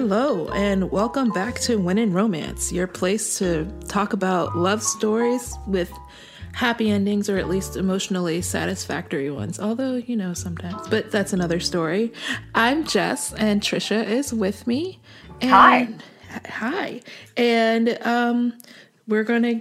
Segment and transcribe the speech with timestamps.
[0.00, 5.58] Hello, and welcome back to When in Romance, your place to talk about love stories
[5.66, 5.92] with
[6.52, 9.58] happy endings or at least emotionally satisfactory ones.
[9.58, 12.12] Although, you know, sometimes, but that's another story.
[12.54, 15.00] I'm Jess, and Trisha is with me.
[15.40, 15.88] And, Hi.
[16.48, 17.00] Hi.
[17.36, 18.56] And um,
[19.08, 19.60] we're going to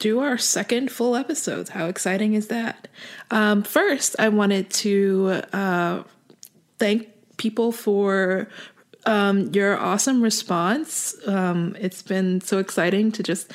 [0.00, 1.70] do our second full episodes.
[1.70, 2.88] How exciting is that?
[3.30, 6.02] Um, first, I wanted to uh,
[6.80, 8.48] thank people for
[9.06, 11.14] um, your awesome response.
[11.26, 13.52] Um, it's been so exciting to just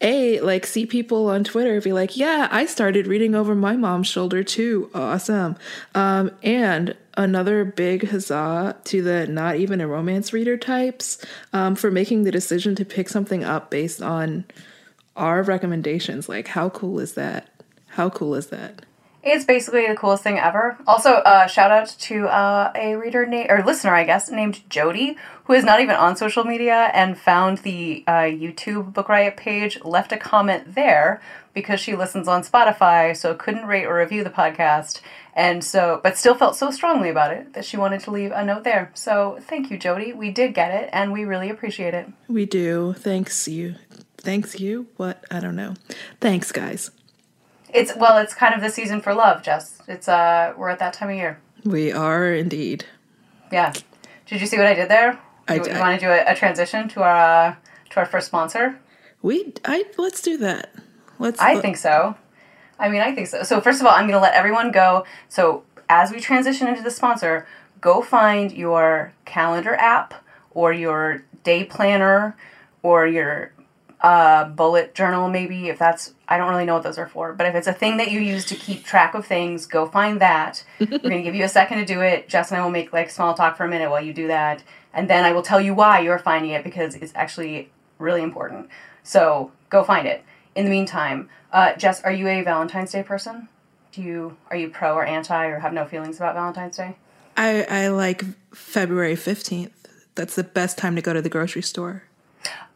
[0.00, 4.06] a like see people on Twitter be like, "Yeah, I started reading over my mom's
[4.06, 5.56] shoulder too." Awesome.
[5.94, 11.90] Um, and another big huzzah to the not even a romance reader types um, for
[11.90, 14.44] making the decision to pick something up based on
[15.16, 16.28] our recommendations.
[16.28, 17.48] Like, how cool is that?
[17.86, 18.84] How cool is that?
[19.22, 20.78] It's basically the coolest thing ever.
[20.86, 25.16] Also, uh, shout out to uh, a reader na- or listener, I guess, named Jody,
[25.44, 29.82] who is not even on social media and found the uh, YouTube Book Riot page,
[29.82, 31.20] left a comment there
[31.52, 35.00] because she listens on Spotify, so couldn't rate or review the podcast,
[35.34, 38.44] and so but still felt so strongly about it that she wanted to leave a
[38.44, 38.92] note there.
[38.94, 40.12] So thank you, Jody.
[40.12, 42.06] We did get it, and we really appreciate it.
[42.28, 42.92] We do.
[42.92, 43.74] Thanks you.
[44.18, 44.86] Thanks you.
[44.96, 45.24] What?
[45.30, 45.74] I don't know.
[46.20, 46.92] Thanks, guys.
[47.72, 49.80] It's well, it's kind of the season for love, Jess.
[49.88, 51.38] It's uh, we're at that time of year.
[51.64, 52.84] We are indeed.
[53.52, 53.72] Yeah.
[54.26, 55.18] Did you see what I did there?
[55.48, 57.54] I you, you want to do a, a transition to our uh,
[57.90, 58.78] to our first sponsor?
[59.22, 60.74] We I let's do that.
[61.18, 62.16] Let's I think so.
[62.78, 63.42] I mean, I think so.
[63.42, 65.04] So first of all, I'm going to let everyone go.
[65.28, 67.46] So as we transition into the sponsor,
[67.80, 70.14] go find your calendar app
[70.52, 72.36] or your day planner
[72.82, 73.52] or your
[74.00, 77.32] uh, bullet journal, maybe if that's I don't really know what those are for.
[77.32, 80.20] But if it's a thing that you use to keep track of things, go find
[80.20, 80.64] that.
[80.78, 82.28] We're going to give you a second to do it.
[82.28, 84.62] Jess and I will make like small talk for a minute while you do that,
[84.92, 88.68] and then I will tell you why you're finding it because it's actually really important.
[89.02, 90.22] So go find it.
[90.54, 93.48] In the meantime, uh, Jess, are you a Valentine's Day person?
[93.92, 96.96] Do you are you pro or anti or have no feelings about Valentine's Day?
[97.36, 99.70] I I like February 15th.
[100.14, 102.02] That's the best time to go to the grocery store.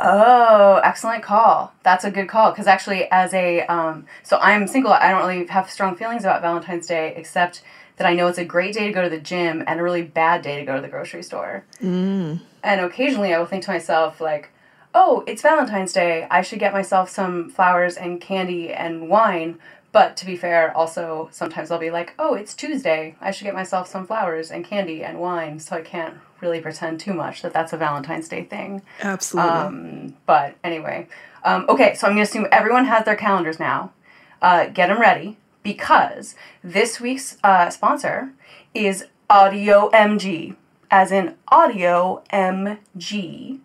[0.00, 1.72] Oh, excellent call.
[1.84, 4.92] That's a good call because actually, as a um, so I'm single.
[4.92, 7.62] I don't really have strong feelings about Valentine's Day, except
[7.96, 10.02] that I know it's a great day to go to the gym and a really
[10.02, 11.64] bad day to go to the grocery store.
[11.80, 12.40] Mm.
[12.64, 14.50] And occasionally, I will think to myself like,
[14.92, 16.26] "Oh, it's Valentine's Day.
[16.30, 19.58] I should get myself some flowers and candy and wine."
[19.92, 23.14] But to be fair, also sometimes I'll be like, "Oh, it's Tuesday.
[23.20, 26.98] I should get myself some flowers and candy and wine." So I can't really pretend
[26.98, 28.82] too much that that's a Valentine's Day thing.
[29.02, 29.50] Absolutely.
[29.50, 31.06] Um, but anyway,
[31.44, 33.92] um, okay, so I'm going to assume everyone has their calendars now.
[34.40, 38.32] Uh, get them ready because this week's uh, sponsor
[38.74, 40.56] is Audio MG,
[40.90, 43.60] as in Audio MG.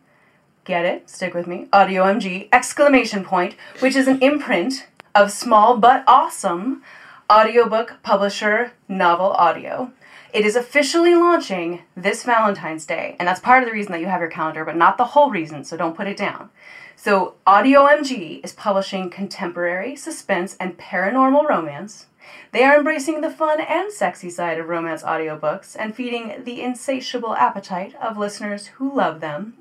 [0.65, 1.09] Get it?
[1.09, 1.67] Stick with me.
[1.71, 2.49] Audio MG!
[2.51, 4.85] Exclamation point, which is an imprint
[5.17, 6.83] of small but awesome
[7.27, 9.91] audiobook publisher Novel Audio.
[10.31, 14.05] It is officially launching this Valentine's Day, and that's part of the reason that you
[14.05, 16.51] have your calendar, but not the whole reason, so don't put it down.
[16.95, 22.05] So, Audio MG is publishing contemporary, suspense, and paranormal romance.
[22.51, 27.35] They are embracing the fun and sexy side of romance audiobooks and feeding the insatiable
[27.35, 29.55] appetite of listeners who love them.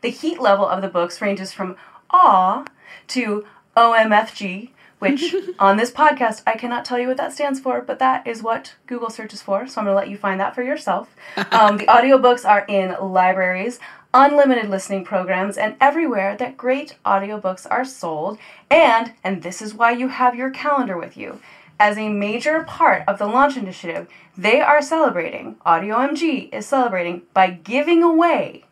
[0.00, 1.76] The heat level of the books ranges from
[2.10, 2.64] awe
[3.08, 3.44] to
[3.76, 4.70] OMFG,
[5.04, 8.42] which on this podcast I cannot tell you what that stands for, but that is
[8.42, 11.14] what Google searches for, so I'm going to let you find that for yourself.
[11.52, 13.78] Um, the audiobooks are in libraries,
[14.12, 18.38] unlimited listening programs, and everywhere that great audiobooks are sold.
[18.70, 21.40] And, and this is why you have your calendar with you.
[21.78, 27.50] As a major part of the launch initiative, they are celebrating, AudioMG is celebrating by
[27.50, 28.64] giving away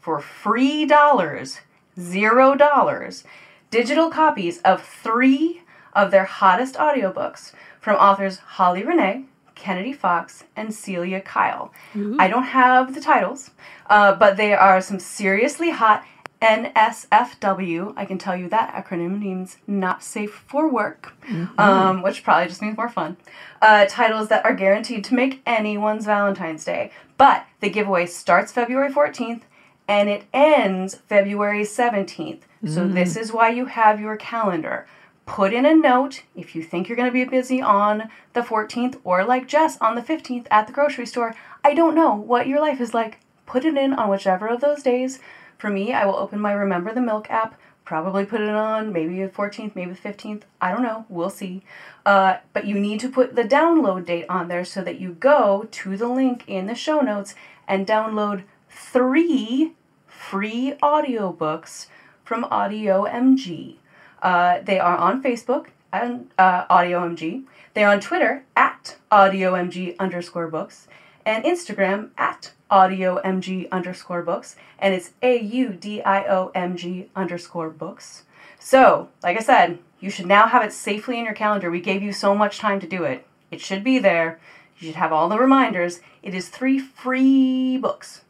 [0.00, 1.60] for free dollars,
[1.98, 3.24] zero dollars,
[3.70, 5.62] digital copies of three
[5.98, 9.24] of their hottest audiobooks from authors Holly Renee,
[9.54, 11.72] Kennedy Fox, and Celia Kyle.
[12.20, 13.50] I don't have the titles,
[13.90, 16.04] uh, but they are some seriously hot
[16.40, 17.92] NSFW.
[17.96, 21.12] I can tell you that acronym means not safe for work,
[21.58, 23.16] um, which probably just means more fun.
[23.60, 26.92] Uh, titles that are guaranteed to make anyone's Valentine's Day.
[27.16, 29.42] But the giveaway starts February 14th
[29.88, 32.42] and it ends February 17th.
[32.66, 34.86] So this is why you have your calendar.
[35.28, 38.98] Put in a note if you think you're going to be busy on the 14th
[39.04, 41.34] or like Jess on the 15th at the grocery store.
[41.62, 43.20] I don't know what your life is like.
[43.44, 45.20] Put it in on whichever of those days.
[45.58, 49.22] For me, I will open my Remember the Milk app, probably put it on maybe
[49.22, 50.42] the 14th, maybe the 15th.
[50.62, 51.04] I don't know.
[51.10, 51.62] We'll see.
[52.06, 55.68] Uh, but you need to put the download date on there so that you go
[55.70, 57.34] to the link in the show notes
[57.68, 59.74] and download three
[60.06, 61.88] free audiobooks
[62.24, 63.77] from Audio MG.
[64.22, 67.44] Uh, they are on Facebook and uh, Audio MG.
[67.74, 70.88] They are on Twitter at Audio MG underscore books
[71.24, 74.56] and Instagram at Audio MG underscore books.
[74.78, 78.24] And it's A U D I O M G underscore books.
[78.58, 81.70] So, like I said, you should now have it safely in your calendar.
[81.70, 83.24] We gave you so much time to do it.
[83.50, 84.38] It should be there.
[84.78, 86.00] You should have all the reminders.
[86.22, 88.22] It is three free books.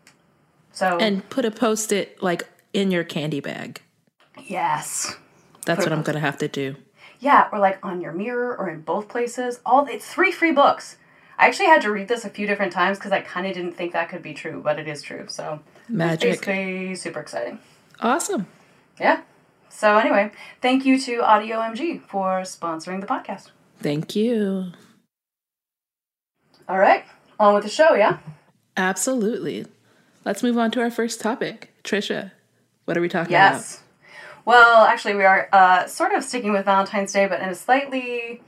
[0.73, 3.81] So, And put a post it like in your candy bag.
[4.47, 5.17] yes.
[5.69, 6.77] That's what I'm going to have to do.
[7.21, 9.61] Yeah, or like on your mirror or in both places.
[9.67, 10.97] All it's three free books.
[11.39, 13.73] I actually had to read this a few different times because I kind of didn't
[13.73, 15.27] think that could be true, but it is true.
[15.29, 16.31] So it's Magic.
[16.31, 17.59] basically super exciting.
[18.01, 18.47] Awesome.
[18.99, 19.21] Yeah.
[19.69, 20.33] So anyway,
[20.63, 23.51] thank you to Audio MG for sponsoring the podcast.
[23.79, 24.73] Thank you.
[26.67, 27.05] All right,
[27.39, 27.95] on with the show.
[27.95, 28.19] Yeah.
[28.77, 29.67] Absolutely.
[30.25, 31.75] Let's move on to our first topic.
[31.85, 32.33] Trisha,
[32.87, 33.53] what are we talking about?
[33.55, 33.83] Yes.
[34.49, 38.41] Well, actually, we are uh, sort of sticking with Valentine's Day, but in a slightly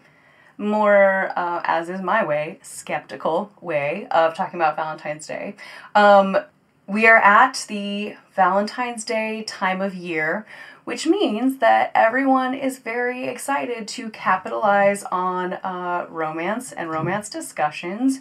[0.56, 5.56] more, uh, as is my way, skeptical way of talking about Valentine's Day.
[5.94, 6.38] Um,
[6.86, 10.46] we are at the Valentine's Day time of year,
[10.84, 18.20] which means that everyone is very excited to capitalize on uh, romance and romance discussions,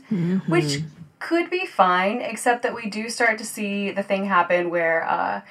[0.49, 0.83] which
[1.19, 5.41] could be fine, except that we do start to see the thing happen where uh,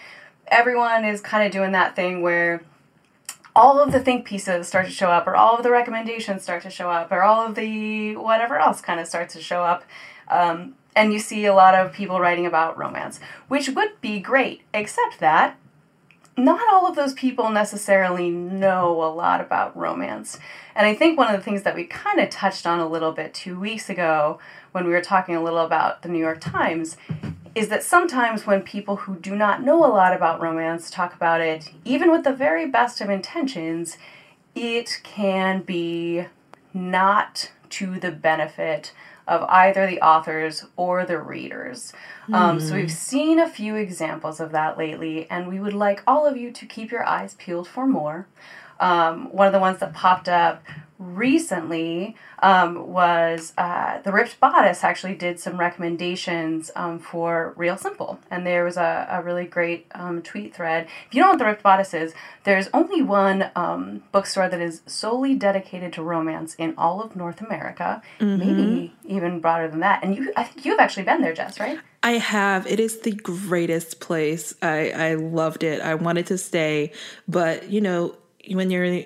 [0.50, 2.62] everyone is kind of doing that thing where
[3.54, 6.62] all of the think pieces start to show up, or all of the recommendations start
[6.62, 9.84] to show up, or all of the whatever else kind of starts to show up.
[10.28, 14.62] Um, and you see a lot of people writing about romance, which would be great,
[14.72, 15.56] except that
[16.36, 20.38] not all of those people necessarily know a lot about romance.
[20.74, 23.10] And I think one of the things that we kind of touched on a little
[23.10, 24.38] bit two weeks ago
[24.70, 26.96] when we were talking a little about the New York Times
[27.58, 31.40] is that sometimes when people who do not know a lot about romance talk about
[31.40, 33.98] it, even with the very best of intentions,
[34.54, 36.24] it can be
[36.72, 38.92] not to the benefit
[39.26, 41.92] of either the authors or the readers.
[42.32, 46.26] Um, so we've seen a few examples of that lately, and we would like all
[46.26, 48.28] of you to keep your eyes peeled for more.
[48.78, 50.62] Um, one of the ones that popped up
[50.98, 58.18] recently um, was uh, the Ripped Bodice actually did some recommendations um, for Real Simple,
[58.30, 60.88] and there was a, a really great um, tweet thread.
[61.06, 62.14] If you don't know what the Ripped Bodice is,
[62.44, 67.40] there's only one um, bookstore that is solely dedicated to romance in all of North
[67.40, 70.02] America, maybe even broader than that.
[70.02, 71.78] And you, I think you've actually been there, Jess, right?
[72.02, 72.66] I have.
[72.66, 74.54] It is the greatest place.
[74.62, 75.80] I I loved it.
[75.80, 76.92] I wanted to stay,
[77.26, 78.16] but you know,
[78.50, 79.02] when you're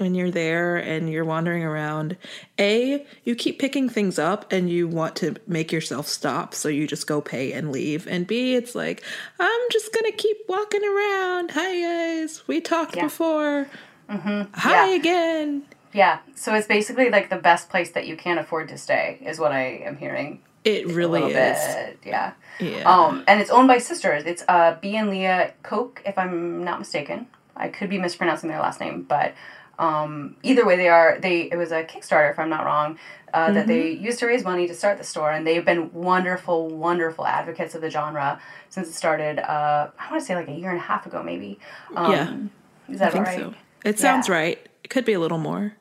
[0.00, 2.16] when you're there and you're wandering around,
[2.58, 6.86] A, you keep picking things up and you want to make yourself stop, so you
[6.86, 8.06] just go pay and leave.
[8.06, 9.02] And Bea, it's like,
[9.40, 11.50] I'm just gonna keep walking around.
[11.52, 13.04] Hi guys, we talked Yeah.
[13.04, 13.68] before.
[14.08, 14.94] Hi Yeah.
[14.94, 15.62] again.
[15.92, 16.18] Yeah.
[16.34, 19.52] So it's basically like the best place that you can't afford to stay, is what
[19.52, 20.40] I am hearing.
[20.64, 21.32] It really is.
[21.32, 21.98] bit.
[22.04, 22.32] Yeah.
[22.58, 22.82] Yeah.
[22.90, 24.24] Um, and it's owned by sisters.
[24.24, 27.28] It's uh, B and Leah Koch, if I'm not mistaken.
[27.56, 29.32] I could be mispronouncing their last name, but
[29.78, 31.18] um, either way, they are.
[31.20, 32.98] They it was a Kickstarter, if I'm not wrong,
[33.34, 36.68] uh, that they used to raise money to start the store, and they've been wonderful,
[36.68, 38.40] wonderful advocates of the genre
[38.70, 39.38] since it started.
[39.38, 41.58] Uh, I want to say like a year and a half ago, maybe.
[41.94, 42.92] Um, Yeah.
[42.94, 43.38] is that I think right?
[43.40, 43.54] so.
[43.84, 44.34] It sounds Yeah.
[44.34, 44.58] right.
[44.84, 45.74] It could be a little more.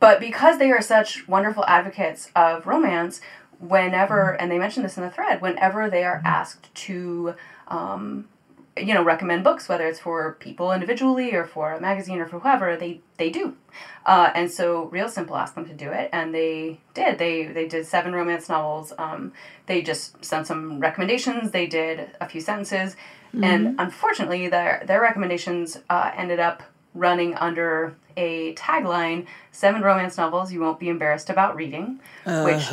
[0.00, 3.20] But because they are such wonderful advocates of romance,
[3.58, 7.34] whenever, and they mentioned this in the thread, whenever they are asked to,
[7.68, 8.28] um,
[8.76, 12.40] you know, recommend books, whether it's for people individually or for a magazine or for
[12.40, 13.56] whoever, they they do.
[14.04, 17.18] Uh, and so Real Simple asked them to do it, and they did.
[17.18, 18.92] They they did seven romance novels.
[18.98, 19.32] Um,
[19.66, 21.50] they just sent some recommendations.
[21.50, 22.96] They did a few sentences,
[23.42, 26.62] and unfortunately, their their recommendations uh, ended up
[26.96, 32.64] running under a tagline seven romance novels you won't be embarrassed about reading which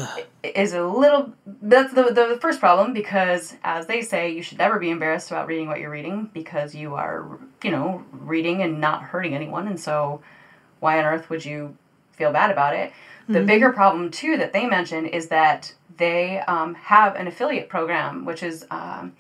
[0.56, 4.80] is a little that's the, the first problem because as they say you should never
[4.80, 9.04] be embarrassed about reading what you're reading because you are you know reading and not
[9.04, 10.22] hurting anyone and so
[10.80, 11.76] why on earth would you
[12.12, 12.92] feel bad about it?
[13.30, 18.26] The bigger problem too that they mention is that they um, have an affiliate program
[18.26, 19.14] which is um,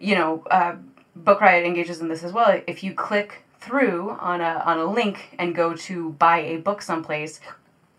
[0.00, 0.76] you know, uh,
[1.16, 2.60] Book Riot engages in this as well.
[2.66, 6.80] If you click through on a on a link and go to buy a book
[6.82, 7.40] someplace,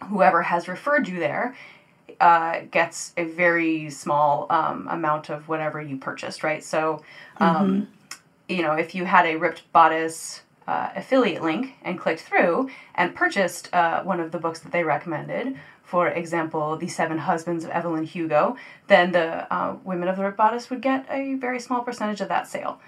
[0.09, 1.55] whoever has referred you there
[2.19, 6.63] uh, gets a very small um, amount of whatever you purchased, right?
[6.63, 7.03] So,
[7.37, 7.87] um,
[8.49, 13.15] you know, if you had a ripped bodice uh, affiliate link and clicked through and
[13.15, 17.69] purchased uh, one of the books that they recommended, for example, The Seven Husbands of
[17.69, 18.57] Evelyn Hugo,
[18.87, 22.27] then the uh, women of the ripped bodice would get a very small percentage of
[22.27, 22.79] that sale.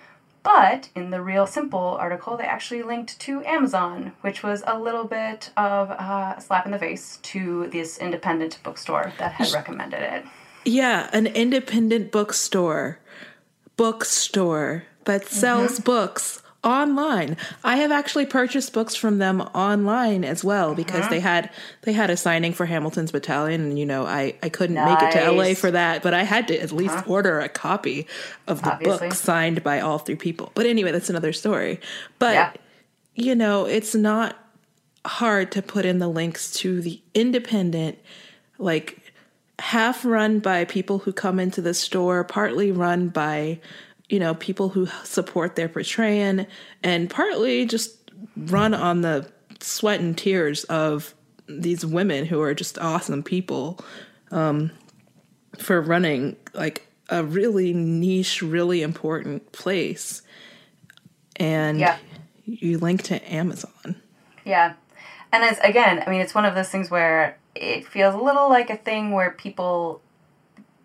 [0.56, 5.04] But in the Real Simple article, they actually linked to Amazon, which was a little
[5.04, 10.26] bit of a slap in the face to this independent bookstore that had recommended it.
[10.66, 12.98] Yeah, an independent bookstore,
[13.78, 15.84] bookstore that sells mm-hmm.
[15.84, 17.38] books online.
[17.64, 21.28] I have actually purchased books from them online as well because they uh-huh.
[21.28, 21.50] had
[21.84, 25.12] they had a signing for Hamilton's Battalion, and you know I I couldn't make it
[25.14, 27.12] to LA for that, but I had to at least uh-huh.
[27.12, 28.08] order a copy
[28.48, 29.08] of the Obviously.
[29.10, 30.52] book signed by all three people.
[30.56, 31.80] But anyway, that's another story.
[32.18, 32.52] But Yeah.
[33.16, 34.36] you know, it's not
[35.06, 37.98] hard to put in the links to the independent,
[38.58, 39.00] like
[39.60, 43.60] half run by people who come into the store, partly run by,
[44.10, 46.48] you know, people who support their portraying,
[46.84, 49.30] and partly just run on the
[49.62, 51.14] sweat and tears of
[51.48, 53.80] these women who are just awesome people
[54.32, 54.72] um,
[55.58, 60.22] for running like a really niche, really important place.
[61.36, 61.98] And Yeah.
[62.46, 64.02] you link to Amazon.
[64.46, 64.74] Yeah.
[65.32, 68.50] And it's again, I mean, it's one of those things where it feels a little
[68.50, 70.02] like a thing where people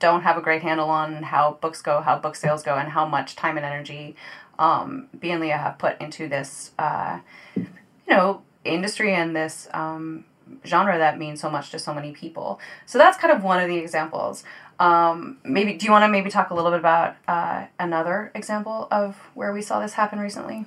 [0.04, 3.06] don't have a great handle on how books go, how book sales go, and how
[3.06, 4.14] much time and energy
[4.58, 7.20] um, Bea and Leah have put into this, uh,
[7.56, 7.66] you
[8.08, 10.24] know, industry and this um,
[10.64, 12.60] genre that means so much to so many people.
[12.86, 14.44] So that's kind of one of the examples.
[14.78, 18.88] Um, maybe do you want to maybe talk a little bit about uh, another example
[18.90, 20.66] of where we saw this happen recently?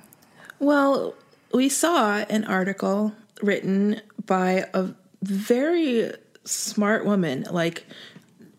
[0.58, 1.14] Well,
[1.54, 4.90] we saw an article written by a
[5.22, 6.12] very
[6.44, 7.46] smart woman.
[7.50, 7.86] Like,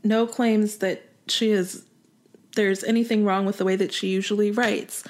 [0.04, 1.86] no claims that she is
[2.56, 5.04] there's anything wrong with the way that she usually writes.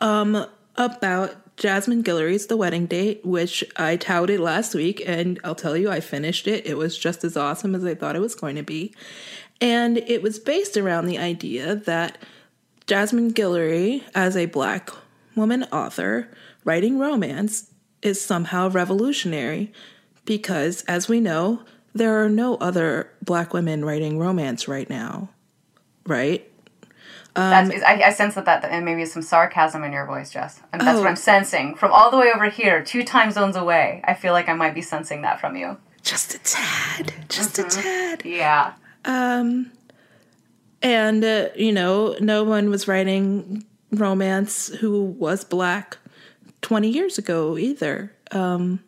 [0.00, 0.46] Um,
[0.76, 5.90] about Jasmine Guillory's The Wedding Date, which I touted last week, and I'll tell you,
[5.90, 6.66] I finished it.
[6.66, 8.94] It was just as awesome as I thought it was going to be.
[9.60, 12.18] And it was based around the idea that
[12.86, 14.90] Jasmine Guillory, as a black
[15.36, 16.28] woman author
[16.64, 17.70] writing romance,
[18.02, 19.72] is somehow revolutionary
[20.24, 21.62] because, as we know,
[21.94, 25.30] there are no other black women writing romance right now,
[26.06, 26.48] right?
[27.34, 30.60] That's, I, I sense that, that and maybe some sarcasm in your voice, Jess.
[30.72, 31.00] And that's Oh.
[31.00, 34.02] what I'm sensing from all the way over here, two time zones away.
[34.04, 35.76] I feel like I might be sensing that from you.
[36.02, 38.22] Just a tad, just a tad.
[38.24, 38.74] Yeah.
[39.04, 39.72] Um,
[40.82, 45.96] and uh, you know, no one was writing romance who was black
[46.62, 48.12] 20 years ago either.
[48.30, 48.80] Um,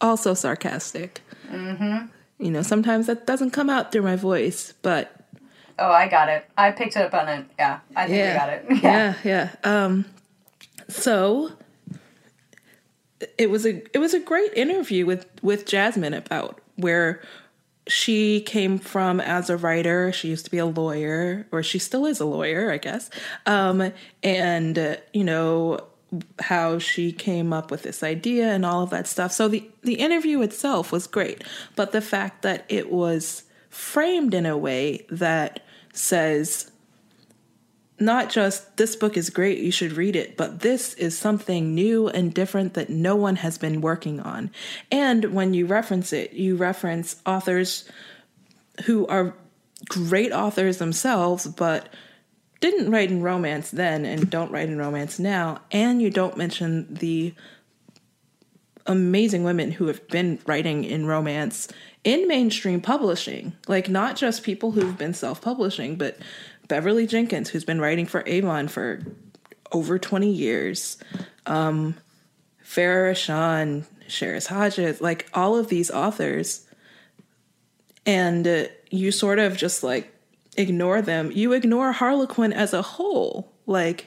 [0.00, 1.20] also sarcastic.
[1.50, 2.06] Mm-hmm.
[2.42, 5.16] You know, sometimes that doesn't come out through my voice, but
[5.78, 6.44] Oh, I got it.
[6.56, 7.46] I picked it up on it.
[7.58, 8.64] Yeah, I think yeah, I got it.
[8.82, 9.14] Yeah.
[9.24, 9.80] yeah, yeah.
[9.86, 10.04] Um,
[10.88, 11.52] so
[13.38, 17.22] it was a it was a great interview with with Jasmine about where
[17.88, 20.12] she came from as a writer.
[20.12, 23.10] She used to be a lawyer, or she still is a lawyer, I guess.
[23.46, 25.80] Um, and uh, you know
[26.40, 29.32] how she came up with this idea and all of that stuff.
[29.32, 31.44] So the the interview itself was great,
[31.76, 35.60] but the fact that it was framed in a way that
[35.92, 36.70] says
[37.98, 42.08] not just this book is great, you should read it, but this is something new
[42.08, 44.50] and different that no one has been working on.
[44.90, 47.88] And when you reference it, you reference authors
[48.84, 49.34] who are
[49.88, 51.88] great authors themselves, but
[52.62, 55.60] didn't write in romance then and don't write in romance now.
[55.72, 57.34] And you don't mention the
[58.86, 61.68] amazing women who have been writing in romance
[62.04, 63.52] in mainstream publishing.
[63.66, 66.16] Like, not just people who've been self publishing, but
[66.68, 69.02] Beverly Jenkins, who's been writing for Avon for
[69.72, 70.98] over 20 years,
[71.46, 71.96] um,
[72.64, 76.66] Farrah Rochon, Cheris Hodges, like all of these authors.
[78.06, 80.11] And uh, you sort of just like
[80.56, 81.30] ignore them.
[81.32, 83.52] You ignore Harlequin as a whole.
[83.66, 84.06] Like,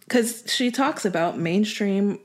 [0.00, 2.18] because she talks about mainstream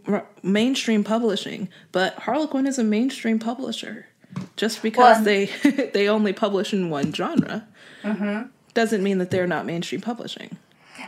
[0.44, 4.08] mainstream publishing, but Harlequin is a mainstream publisher.
[4.56, 5.46] Just because well, they
[5.94, 7.68] they only publish in one genre
[8.04, 8.50] mm-hmm.
[8.74, 10.58] doesn't mean that they're not mainstream publishing.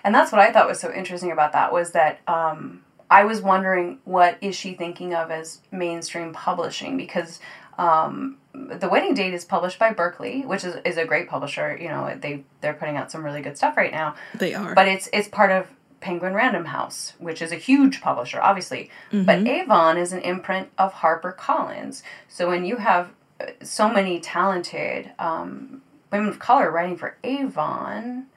[0.03, 3.41] And that's what I thought was so interesting about that was that um, I was
[3.41, 7.39] wondering what is she thinking of as mainstream publishing because
[7.77, 11.77] um, the wedding date is published by Berkley, which is, is a great publisher.
[11.79, 14.15] You know, they they're putting out some really good stuff right now.
[14.36, 15.68] They are, but it's it's part of
[16.01, 18.89] Penguin Random House, which is a huge publisher, obviously.
[19.12, 19.25] Mm-hmm.
[19.25, 22.03] But Avon is an imprint of Harper Collins.
[22.27, 28.27] So when you have uh, so many talented um, women of color writing for Avon,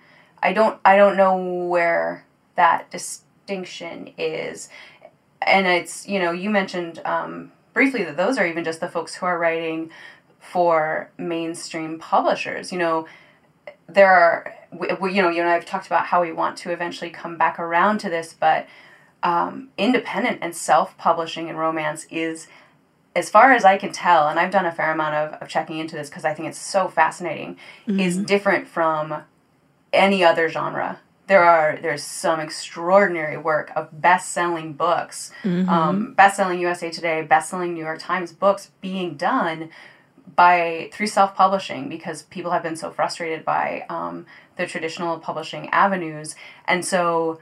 [0.43, 2.27] I don't I don't know where
[2.57, 4.69] that distinction is.
[5.41, 9.15] And it's you know you mentioned um, briefly that those are even just the folks
[9.15, 9.91] who are writing
[10.39, 12.73] for mainstream publishers.
[12.73, 13.07] You know,
[13.89, 14.55] there are
[15.01, 17.37] we, you know, you and I have talked about how we want to eventually come
[17.37, 18.67] back around to this, but
[19.23, 22.49] um, independent and self publishing in romance is,
[23.15, 25.79] as far as I can tell, and I've done a fair amount of, of checking
[25.79, 28.01] into this because I think it's so fascinating, mm-hmm.
[28.01, 29.23] is different from
[29.93, 31.01] any other genre.
[31.33, 35.67] There are there's some extraordinary work of best-selling books, mm-hmm.
[35.67, 39.71] um, best-selling USA Today, best-selling New York Times books being done
[40.37, 46.37] by through self-publishing because people have been so frustrated by um, the traditional publishing avenues.
[46.69, 47.41] And so,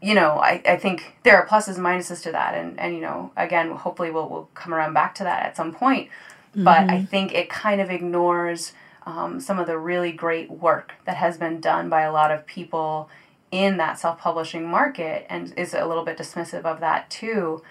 [0.00, 2.54] you know, I, I think there are pluses and minuses to that.
[2.54, 5.74] And, and you know, again, hopefully we'll, we'll come around back to that at some
[5.74, 6.08] point.
[6.50, 6.62] Mm-hmm.
[6.62, 8.74] But I think it kind of ignores
[9.06, 12.46] um, some of the really great work that has been done by a lot of
[12.46, 13.08] people
[13.50, 17.62] in that self publishing market and is a little bit dismissive of that too.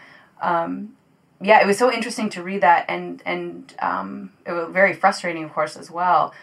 [0.42, 0.96] Um,
[1.42, 5.44] yeah, it was so interesting to read that, and and um, it was very frustrating,
[5.44, 6.34] of course, as well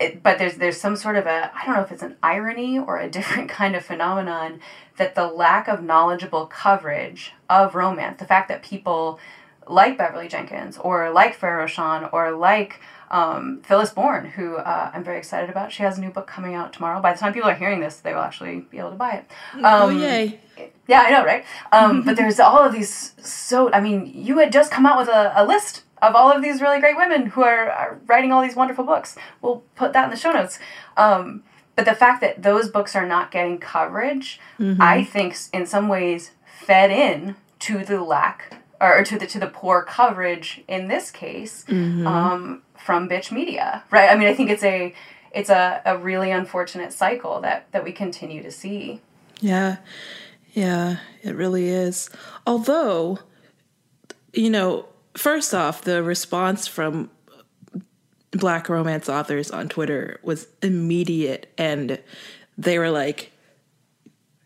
[0.00, 2.78] it, but there's there's some sort of a I don't know if it's an irony
[2.78, 4.60] or a different kind of phenomenon
[4.96, 9.18] that the lack of knowledgeable coverage of romance, the fact that people
[9.66, 15.04] like Beverly Jenkins or like Farrah Rochon or like um, Phyllis Bourne, who uh, I'm
[15.04, 15.72] very excited about.
[15.72, 17.00] She has a new book coming out tomorrow.
[17.00, 19.30] By the time people are hearing this, they will actually be able to buy it.
[19.56, 20.40] Oh, um, oh, yay.
[20.86, 21.44] Yeah, I know, right?
[21.72, 25.08] Um, but there's all of these so, I mean, you had just come out with
[25.08, 28.42] a, a list of all of these really great women who are, are writing all
[28.42, 29.16] these wonderful books.
[29.42, 30.58] We'll put that in the show notes.
[30.96, 31.42] Um,
[31.76, 34.82] but the fact that those books are not getting coverage, mm-hmm.
[34.82, 39.46] I think, in some ways, fed in to the lack or to the to the
[39.46, 42.06] poor coverage in this case mm-hmm.
[42.06, 44.08] um, from bitch media, right?
[44.08, 44.94] I mean, I think it's a
[45.30, 49.02] it's a, a really unfortunate cycle that that we continue to see.
[49.42, 49.76] Yeah,
[50.54, 52.08] yeah, it really is.
[52.46, 53.18] Although,
[54.32, 57.10] you know, first off, the response from
[58.30, 62.00] black romance authors on Twitter was immediate and
[62.56, 63.32] they were like,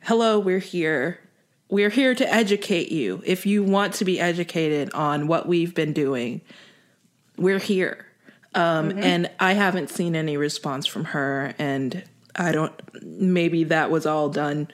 [0.00, 1.20] Hello, we're here.
[1.68, 3.22] We're here to educate you.
[3.24, 6.40] If you want to be educated on what we've been doing,
[7.36, 8.06] we're here.
[8.54, 8.98] Um, mm-hmm.
[8.98, 11.54] And I haven't seen any response from her.
[11.58, 12.04] And
[12.36, 14.68] I don't, maybe that was all done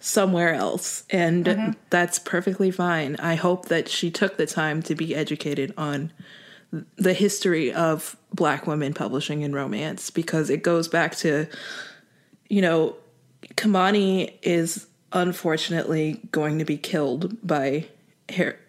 [0.00, 1.04] somewhere else.
[1.10, 1.70] And mm-hmm.
[1.90, 3.16] that's perfectly fine.
[3.16, 6.12] I hope that she took the time to be educated on
[6.96, 11.46] the history of black women publishing in romance because it goes back to,
[12.48, 12.96] you know,
[13.56, 17.86] Kimani is unfortunately going to be killed by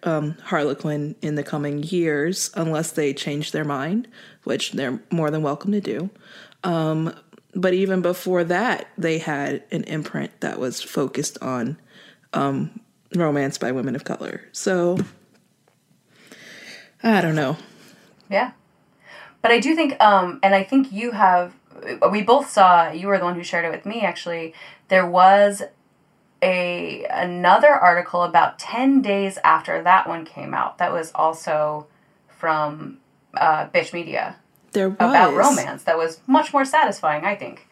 [0.04, 4.08] um, Harlequin in the coming years unless they change their mind,
[4.44, 6.10] which they're more than welcome to do.
[6.64, 7.14] Um,
[7.56, 11.78] but even before that, they had an imprint that was focused on
[12.34, 12.80] um,
[13.16, 14.42] romance by women of color.
[14.52, 14.98] So
[17.04, 17.58] I don't know.
[18.30, 18.52] Yeah,
[19.42, 21.54] but I do think, um, and I think you have.
[22.10, 22.92] We both saw.
[22.92, 24.02] You were the one who shared it with me.
[24.02, 24.54] Actually,
[24.88, 25.62] there was
[26.44, 30.78] a another article about ten days after that one came out.
[30.78, 31.88] That was also
[32.28, 33.00] from
[33.36, 34.36] uh, Bitch Media
[34.74, 37.68] there was about romance that was much more satisfying, I think.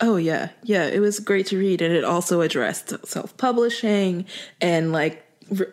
[0.00, 4.26] Oh yeah, yeah, it was great to read, and it also addressed self-publishing
[4.60, 5.24] and like
[5.58, 5.66] r-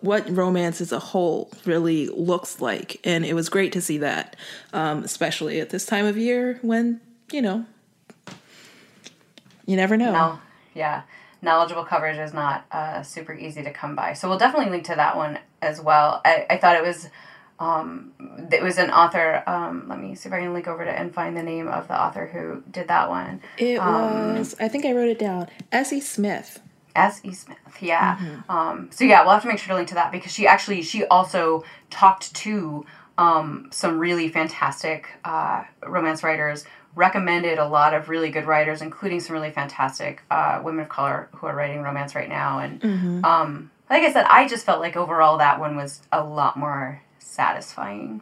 [0.00, 4.36] what romance as a whole really looks like, and it was great to see that,
[4.72, 7.00] um, especially at this time of year when
[7.32, 7.66] you know
[9.66, 10.12] you never know.
[10.12, 10.38] No,
[10.74, 11.02] yeah,
[11.42, 14.94] knowledgeable coverage is not uh, super easy to come by, so we'll definitely link to
[14.94, 16.20] that one as well.
[16.24, 17.08] I, I thought it was
[17.62, 18.12] um,
[18.50, 19.42] it was an author.
[19.46, 21.86] Um, let me see if I can link over to and find the name of
[21.88, 23.40] the author who did that one.
[23.58, 25.48] It um, was, I think I wrote it down.
[25.70, 25.92] S.
[25.92, 26.00] E.
[26.00, 26.60] Smith.
[26.96, 27.20] S.
[27.22, 27.32] E.
[27.32, 28.16] Smith, yeah.
[28.16, 28.50] Mm-hmm.
[28.50, 30.82] Um, so yeah, we'll have to make sure to link to that because she actually
[30.82, 32.84] she also talked to
[33.18, 39.20] um, some really fantastic uh, romance writers recommended a lot of really good writers, including
[39.20, 42.58] some really fantastic uh, women of color who are writing romance right now.
[42.58, 46.56] And um, like I said, I just felt like overall that one was a lot
[46.56, 48.20] more satisfying.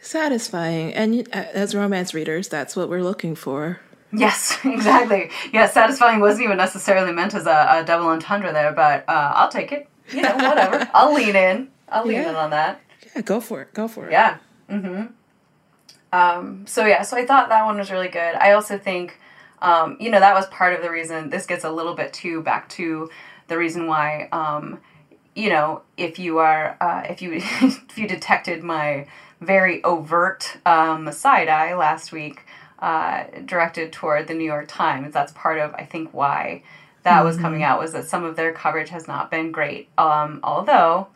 [0.00, 0.92] Satisfying.
[0.94, 3.80] And y- as romance readers, that's what we're looking for.
[4.12, 5.30] Yes, exactly.
[5.52, 9.48] Yeah, satisfying wasn't even necessarily meant as a, a double entendre there, but uh, I'll
[9.48, 9.88] take it.
[10.10, 10.88] You know, whatever.
[10.94, 11.68] I'll lean in.
[11.88, 12.30] I'll lean Yeah.
[12.30, 12.80] in on that.
[13.14, 13.72] Yeah, go for it.
[13.74, 14.12] Go for it.
[14.12, 14.38] Yeah.
[14.68, 15.06] Mm-hmm.
[16.12, 18.34] Um, so yeah, so I thought that one was really good.
[18.34, 19.18] I also think,
[19.60, 22.42] um, you know, that was part of the reason this gets a little bit too
[22.42, 23.10] back to
[23.48, 24.78] the reason why, um,
[25.34, 29.06] you know, if you are, uh, if you if you detected my
[29.40, 32.42] very overt um, side eye last week,
[32.78, 36.62] uh, directed toward the New York Times, that's part of I think why
[37.04, 39.88] that was coming out was that some of their coverage has not been great.
[39.98, 41.08] Um, although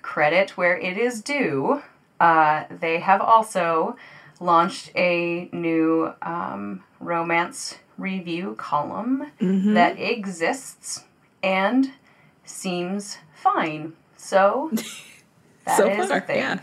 [0.00, 1.82] credit where it is due,
[2.20, 3.96] uh, they have also
[4.40, 11.04] launched a new um, romance review column that exists
[11.42, 11.92] and
[12.44, 13.92] seems fine.
[14.16, 14.70] So
[15.64, 16.36] that So is far, thing.
[16.38, 16.60] yeah.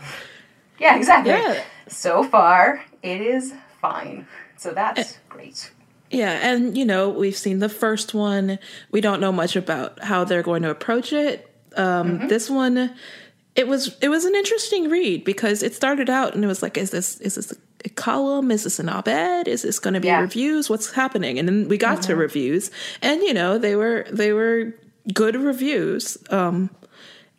[0.78, 1.32] Yeah, exactly.
[1.32, 1.62] Yeah.
[1.88, 4.26] So far, it is fine.
[4.56, 5.70] So that's great.
[6.10, 8.58] Yeah, and you know, we've seen the first one.
[8.90, 11.50] We don't know much about how they're going to approach it.
[11.76, 12.94] Um, This one,
[13.56, 16.76] it was it was an interesting read because it started out and it was like,
[16.78, 17.52] is this is this
[17.84, 18.50] a column?
[18.50, 19.46] Is this an op-ed?
[19.48, 20.20] Is this going to be Yeah.
[20.20, 20.70] reviews?
[20.70, 21.38] What's happening?
[21.38, 22.70] And then we got to reviews,
[23.02, 24.74] and you know, they were they were
[25.12, 26.16] good reviews.
[26.30, 26.70] Um,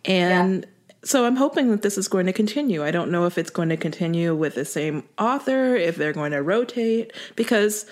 [0.03, 0.65] and
[1.03, 2.83] so I'm hoping that this is going to continue.
[2.83, 6.31] I don't know if it's going to continue with the same author, if they're going
[6.31, 7.85] to rotate, because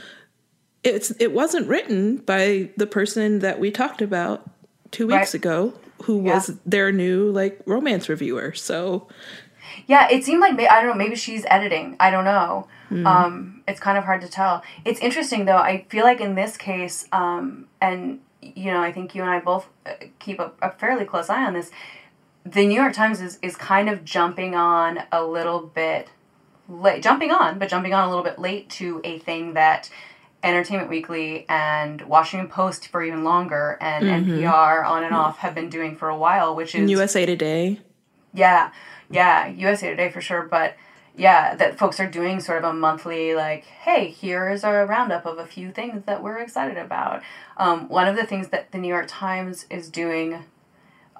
[0.83, 4.49] it's it wasn't written by the person that we talked about
[4.91, 5.33] two weeks Right.
[5.35, 8.53] ago, who was their new like romance reviewer.
[8.53, 9.07] So
[9.87, 10.95] Yeah, it seemed like I don't know.
[10.95, 11.95] Maybe she's editing.
[11.99, 12.67] I don't know.
[13.07, 14.63] Um, it's kind of hard to tell.
[14.85, 15.57] It's interesting though.
[15.57, 19.39] I feel like in this case, um, and you know, I think you and I
[19.39, 21.71] both uh, keep a, a fairly close eye on this.
[22.45, 26.09] The New York Times is is kind of jumping on a little bit
[26.69, 29.89] late, jumping on, but jumping on a little bit late to a thing that
[30.43, 35.69] Entertainment Weekly and Washington Post for even longer, and NPR on and off have been
[35.69, 37.79] doing for a while, which is USA Today,
[38.33, 38.71] yeah,
[39.13, 40.43] yeah, USA Today for sure.
[40.43, 40.75] But
[41.15, 45.37] yeah, that folks are doing sort of a monthly, like, hey, here's a roundup of
[45.37, 47.21] a few things that we're excited about.
[47.55, 50.43] Um, one of the things that the New York Times is doing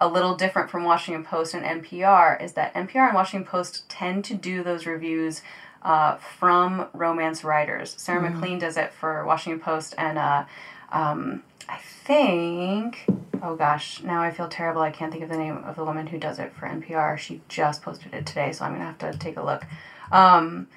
[0.02, 4.26] a little different from Washington Post and NPR is that NPR and Washington Post tend
[4.26, 5.44] to do those reviews
[5.84, 7.94] uh, from romance writers.
[7.98, 10.46] Sarah MacLean does it for Washington Post, and uh,
[10.92, 13.06] um, I think,
[13.42, 14.82] oh gosh, now I feel terrible.
[14.82, 17.18] I can't think of the name of the woman who does it for NPR.
[17.18, 19.66] She just posted it today, so I'm gonna have to take a look.
[20.12, 20.68] Um,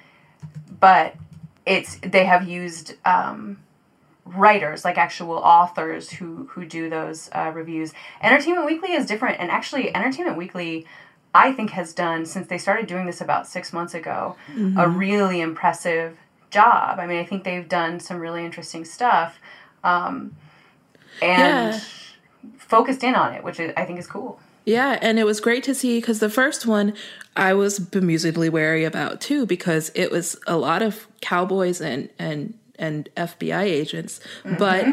[0.79, 1.15] but
[1.65, 3.59] it's they have used um,
[4.25, 7.93] writers, like actual authors who who do those uh, reviews.
[8.21, 10.85] Entertainment Weekly is different, and actually, Entertainment Weekly,
[11.33, 14.35] I think, has done since they started doing this about six months ago,
[14.77, 16.17] a really impressive
[16.49, 16.99] job.
[16.99, 19.39] I mean, I think they've done some really interesting stuff,
[19.83, 20.35] um,
[21.21, 21.79] and Yeah.
[22.57, 24.39] focused in on it, which I think is cool.
[24.65, 26.93] Yeah, and it was great to see because the first one
[27.37, 32.53] I was bemusedly wary about too because it was a lot of cowboys and and
[32.77, 34.19] and FBI agents,
[34.59, 34.85] but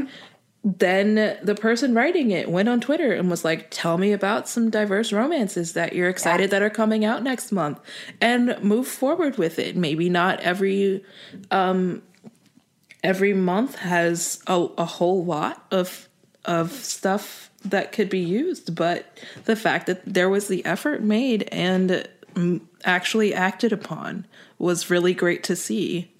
[0.62, 4.70] then the person writing it went on Twitter and was like, "Tell me about some
[4.70, 7.80] diverse romances that you're excited that are coming out next month,"
[8.20, 9.76] and move forward with it.
[9.76, 11.04] Maybe not every
[11.50, 12.00] um,
[13.02, 16.08] every month has a, a whole lot of
[16.44, 19.06] of stuff that could be used, but
[19.44, 24.26] the fact that there was the effort made and mm, actually acted upon
[24.58, 26.10] was really great to see.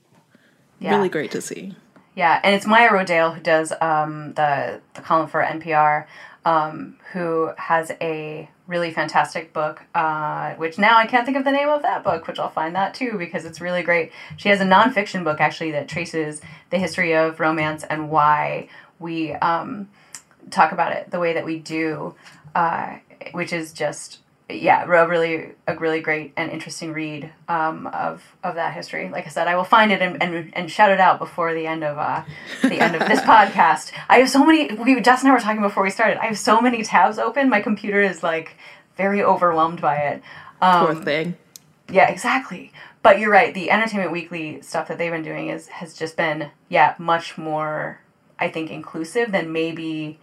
[0.81, 0.97] Yeah.
[0.97, 1.75] Really great to see.
[2.15, 6.07] Yeah, and it's Maya Rodale who does um, the the column for NPR,
[6.45, 9.83] um, who has a really fantastic book.
[9.95, 12.75] Uh, which now I can't think of the name of that book, which I'll find
[12.77, 14.13] that too because it's really great.
[14.37, 18.69] She has a nonfiction book actually that traces the history of romance and why
[19.01, 19.89] we um,
[20.51, 22.15] talk about it the way that we do,
[22.55, 22.99] uh,
[23.33, 28.57] which is just yeah, a really a really great and interesting read um, of of
[28.57, 29.09] that history.
[29.09, 31.67] Like I said, I will find it and, and, and shout it out before the
[31.67, 32.25] end of uh,
[32.63, 33.93] the end of this podcast.
[34.09, 34.75] I have so many.
[34.75, 36.19] We Jess and I were talking before we started.
[36.19, 37.49] I have so many tabs open.
[37.49, 38.57] My computer is like
[38.97, 40.23] very overwhelmed by it.
[40.61, 41.37] Um, Poor thing.
[41.91, 42.73] yeah, exactly.
[43.03, 43.55] But you're right.
[43.55, 48.01] The Entertainment Weekly stuff that they've been doing is has just been yeah much more
[48.39, 50.19] I think inclusive than maybe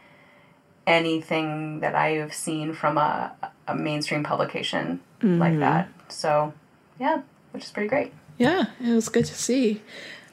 [0.88, 3.34] anything that I have seen from a
[3.68, 5.60] a mainstream publication like mm-hmm.
[5.60, 5.90] that.
[6.10, 6.54] So
[7.00, 8.14] yeah, which is pretty great.
[8.38, 9.82] Yeah, it was good to see.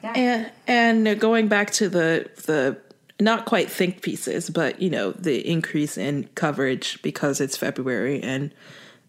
[0.03, 0.13] Yeah.
[0.15, 2.77] And and going back to the the
[3.19, 8.53] not quite think pieces, but you know the increase in coverage because it's February and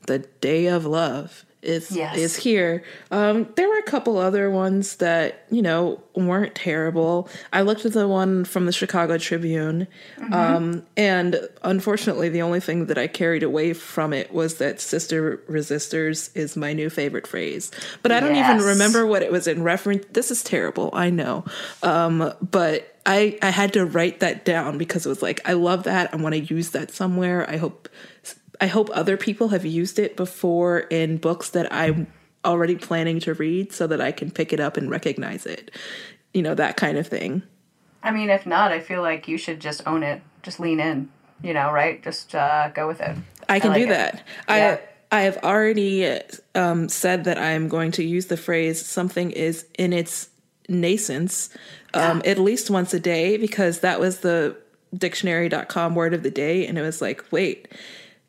[0.06, 2.16] the Day of Love is Yes.
[2.16, 2.82] is here.
[3.10, 7.28] Um, there were a couple other ones that you know weren't terrible.
[7.52, 9.86] I looked at the one from the Chicago Tribune,
[10.32, 15.42] um, and unfortunately, the only thing that I carried away from it was that "sister
[15.48, 17.70] resistors" is my new favorite phrase.
[18.02, 20.06] But I don't even remember what it was in reference.
[20.12, 21.44] This is terrible, I know,
[21.82, 25.84] um, but I I had to write that down because it was like I love
[25.84, 26.12] that.
[26.12, 27.48] I want to use that somewhere.
[27.48, 27.88] I hope
[28.60, 32.06] I hope other people have used it before in books that I'm
[32.44, 35.70] already planning to read so that I can pick it up and recognize it.
[36.34, 37.42] You know, that kind of thing.
[38.02, 40.22] I mean, if not, I feel like you should just own it.
[40.42, 41.10] Just lean in,
[41.42, 42.02] you know, right?
[42.02, 43.16] Just uh, go with it.
[43.48, 43.88] I can like do it.
[43.88, 44.22] that.
[44.48, 44.78] Yeah.
[45.10, 46.20] I I have already
[46.54, 50.30] um, said that I am going to use the phrase "something is in its
[50.68, 51.50] nascence"
[51.92, 54.56] um, at least once a day because that was the
[54.96, 57.68] dictionary.com word of the day, and it was like, wait,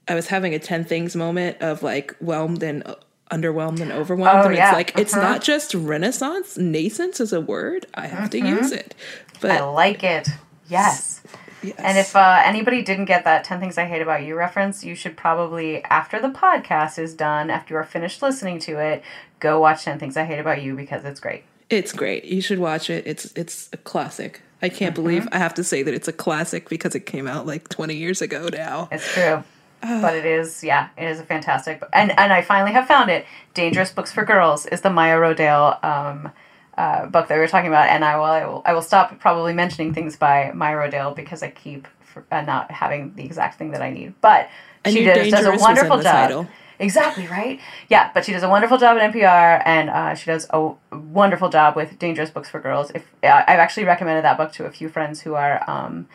[0.07, 2.95] I was having a ten things moment of like whelmed and uh,
[3.31, 4.69] underwhelmed and overwhelmed, Oh, and yeah.
[4.69, 5.21] it's like it's Uh-huh.
[5.29, 6.57] not just Renaissance.
[6.57, 7.85] Nascence is a word.
[7.93, 8.93] I have to use it.
[9.39, 10.27] But I like it.
[10.67, 11.21] Yes.
[11.63, 11.75] yes.
[11.77, 14.95] And if uh, anybody didn't get that 10 Things I Hate About You reference, you
[14.95, 19.03] should probably, after the podcast is done, after you are finished listening to it,
[19.39, 21.43] go watch 10 Things I Hate About You because it's great.
[21.69, 22.25] It's great.
[22.25, 23.05] You should watch it.
[23.07, 24.41] It's it's a classic.
[24.61, 27.45] I can't believe I have to say that it's a classic because it came out
[27.47, 28.89] like 20 years ago now.
[28.91, 29.43] It's true.
[29.81, 31.89] But it is, yeah, it is a fantastic book.
[31.93, 33.25] And, and I finally have found it.
[33.53, 36.31] Dangerous Books for Girls is the Maya Rodale um,
[36.77, 37.89] uh, book that we were talking about.
[37.89, 41.43] And I will, I will, I will stop probably mentioning things by Maya Rodale because
[41.43, 44.13] I keep for, uh, not having the exact thing that I need.
[44.21, 44.49] But
[44.85, 46.03] I she does, does a wonderful job.
[46.03, 46.47] title.
[46.81, 47.59] Exactly right.
[47.89, 51.47] Yeah, but she does a wonderful job at NPR, and uh, she does a wonderful
[51.47, 52.91] job with Dangerous Books for Girls.
[52.95, 56.07] If I've actually recommended that book to a few friends who are, um,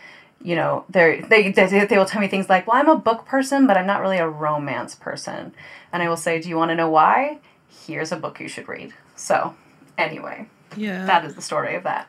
[0.47, 3.27] you know, they're, they they they will tell me things like, "Well, I'm a book
[3.27, 5.53] person, but I'm not really a romance person,"
[5.93, 7.39] and I will say, "Do you want to know why?
[7.85, 9.55] Here's a book you should read." So,
[9.99, 11.05] anyway, Yeah.
[11.07, 12.07] that is the story of that.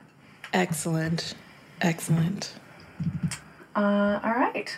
[0.54, 1.34] excellent.
[1.82, 2.54] Excellent.
[3.76, 4.78] Uh, all right.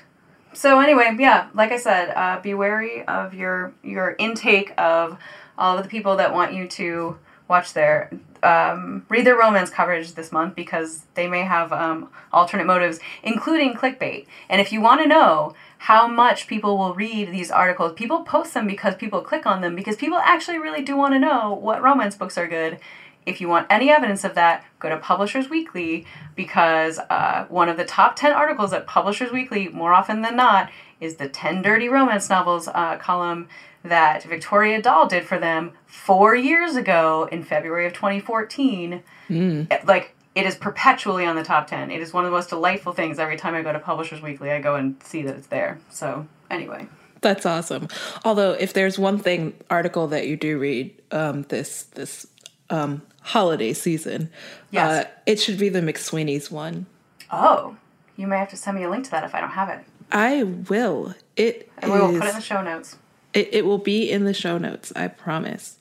[0.54, 5.18] So anyway, yeah, like I said, uh, be wary of your your intake of
[5.58, 7.18] all of the people that want you to
[7.48, 8.10] watch their
[8.44, 13.74] um, read their romance coverage this month because they may have um, alternate motives, including
[13.74, 14.26] clickbait.
[14.50, 18.54] And if you want to know how much people will read these articles, people post
[18.54, 21.82] them because people click on them because people actually really do want to know what
[21.82, 22.80] romance books are good.
[23.26, 27.78] If you want any evidence of that, go to Publishers Weekly because uh, one of
[27.78, 31.88] the top 10 articles at Publishers Weekly, more often than not, is the 10 Dirty
[31.90, 33.48] Romance Novels uh, column
[33.84, 39.02] that Victoria Dahl did for them four years ago in February of 2014.
[39.30, 41.90] It- Like, it is perpetually on the top 10.
[41.92, 43.20] It is one of the most delightful things.
[43.20, 45.80] Every time I go to Publishers Weekly, I go and see that it's there.
[45.90, 46.88] So, anyway.
[47.22, 47.88] That's awesome.
[48.24, 52.26] Although if there's one thing article that you do read um, this this
[52.70, 54.30] um, holiday season,
[54.72, 55.06] Yes.
[55.06, 56.86] uh, it should be the McSweeney's one.
[57.32, 57.76] Oh,
[58.16, 59.80] you may have to send me a link to that if I don't have it.
[60.12, 61.14] I will.
[61.36, 62.98] It And we will is- put it in the show notes.
[63.34, 65.78] It, it will be in the show notes, I promise.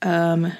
[0.00, 0.52] Um,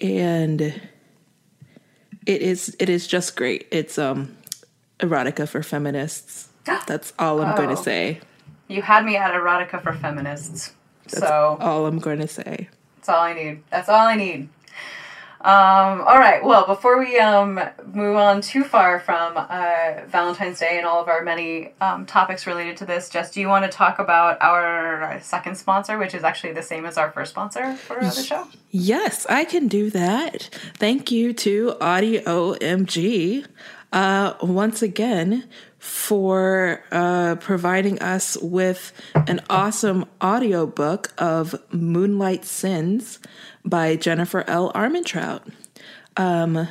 [0.00, 3.66] and it is it is just great.
[3.72, 4.36] It's um
[5.00, 6.48] erotica for feminists.
[6.86, 7.74] That's all I'm going Oh.
[7.76, 8.20] to say.
[8.68, 10.72] You had me at erotica for feminists.
[11.08, 12.68] so All I'm going to say.
[12.98, 13.62] that's all I need.
[13.70, 14.48] That's all I need.
[15.42, 16.44] Um, all right.
[16.44, 17.58] Well, before we um,
[17.94, 22.46] move on too far from uh, Valentine's Day and all of our many um, topics
[22.46, 26.24] related to this, Jess, do you want to talk about our second sponsor, which is
[26.24, 28.46] actually the same as our first sponsor for the show?
[28.70, 30.50] Yes, I can do that.
[30.76, 33.46] Thank you to Audio MG
[33.94, 35.48] uh, once again
[35.78, 43.18] for uh, providing us with an awesome audiobook of Moonlight Sins
[43.64, 44.72] by Jennifer L.
[44.72, 45.52] Armentrout.
[46.16, 46.68] Um,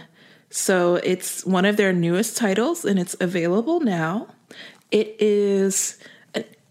[0.49, 4.27] so it's one of their newest titles and it's available now.
[4.91, 5.97] It is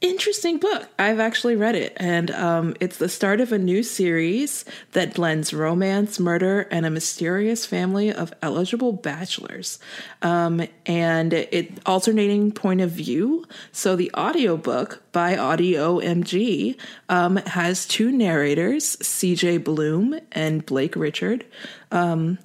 [0.01, 0.89] interesting book.
[0.99, 5.53] I've actually read it, and um, it's the start of a new series that blends
[5.53, 9.79] romance, murder, and a mysterious family of eligible bachelors.
[10.23, 13.45] Um, and it alternating point of view.
[13.73, 16.77] So the audiobook by Audio MG
[17.09, 21.45] um, has two narrators, CJ Bloom and Blake Richard.
[21.91, 22.39] Um,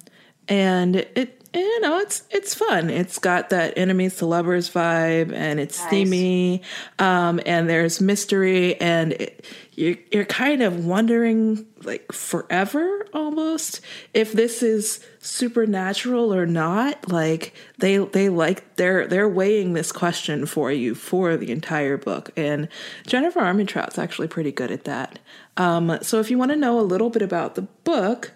[0.48, 2.90] and it you know it's it's fun.
[2.90, 5.88] It's got that enemies to lovers vibe and it's Nice.
[5.88, 6.62] steamy
[6.98, 9.44] um and there's mystery and it,
[9.76, 13.80] you're, you're kind of wondering like forever almost
[14.14, 17.10] if this is supernatural or not.
[17.10, 22.30] Like they they like they're they're weighing this question for you for the entire book.
[22.36, 22.68] And
[23.06, 25.18] jennifer armentrout's actually pretty good at that.
[25.56, 28.32] Um, so if you want to know a little bit about the book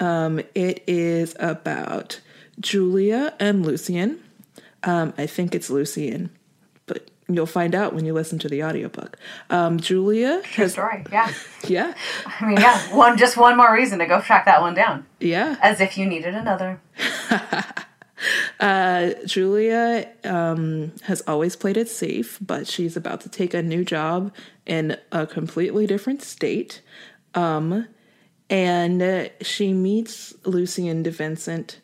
[0.00, 2.20] um, it is about
[2.60, 4.20] julia and lucian
[4.82, 6.30] um, i think it's lucian
[6.86, 9.16] but You'll find out when you listen to the audiobook.
[9.50, 11.04] Um, Julia True has, story.
[11.10, 11.32] Yeah.
[11.66, 12.78] yeah, I mean, yeah.
[12.94, 15.06] One, just one more reason to go track that one down.
[15.18, 15.56] yeah.
[15.60, 16.80] As if you needed another.
[18.58, 23.84] Uh, Julia um, has always played it safe, but she's about to take a new
[23.84, 24.32] job
[24.64, 26.80] in a completely different state.
[27.34, 27.86] Um,
[28.48, 31.80] and uh, she meets Lucian de Vincent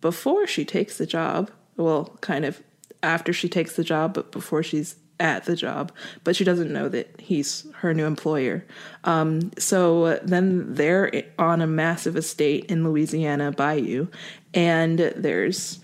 [0.00, 1.50] before she takes the job.
[1.76, 2.62] Well, kind of
[3.02, 5.92] after she takes the job, but before she's at the job.
[6.24, 8.64] But she doesn't know that he's her new employer.
[9.04, 14.08] Um, so then they're on a massive estate in Louisiana Bayou,
[14.52, 15.80] and there's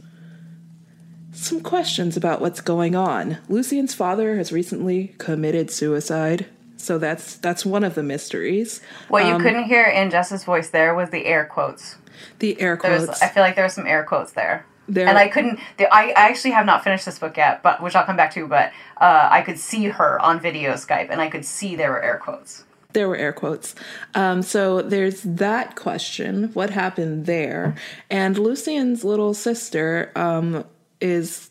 [1.33, 3.39] some questions about what's going on.
[3.49, 6.47] Lucian's father has recently committed suicide,
[6.79, 8.81] so that's that's one of the mysteries.
[9.09, 11.97] What you couldn't hear in Jess's voice there was the air quotes.
[12.39, 13.23] The air There's, quotes.
[13.23, 14.65] I feel like there were some air quotes there.
[14.89, 15.61] There- and I couldn't.
[15.77, 18.33] The, I, I actually have not finished this book yet, but which I'll come back
[18.35, 18.47] to.
[18.47, 22.03] But uh, I could see her on video Skype, and I could see there were
[22.03, 22.65] air quotes.
[22.95, 23.75] there were air quotes.
[24.15, 27.75] Um, so there's that question: what happened there?
[28.09, 30.65] And Lucian's little sister um,
[31.01, 31.51] is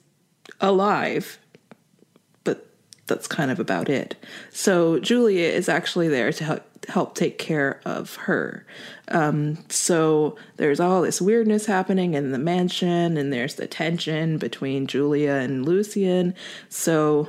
[0.59, 1.37] alive,
[3.07, 4.15] that's kind of about it.
[4.51, 8.65] So Julia is actually there to help help take care of her.
[9.09, 14.87] Um, so there's all this weirdness happening in the mansion, and there's the tension between
[14.87, 16.35] Julia and Lucian.
[16.69, 17.27] So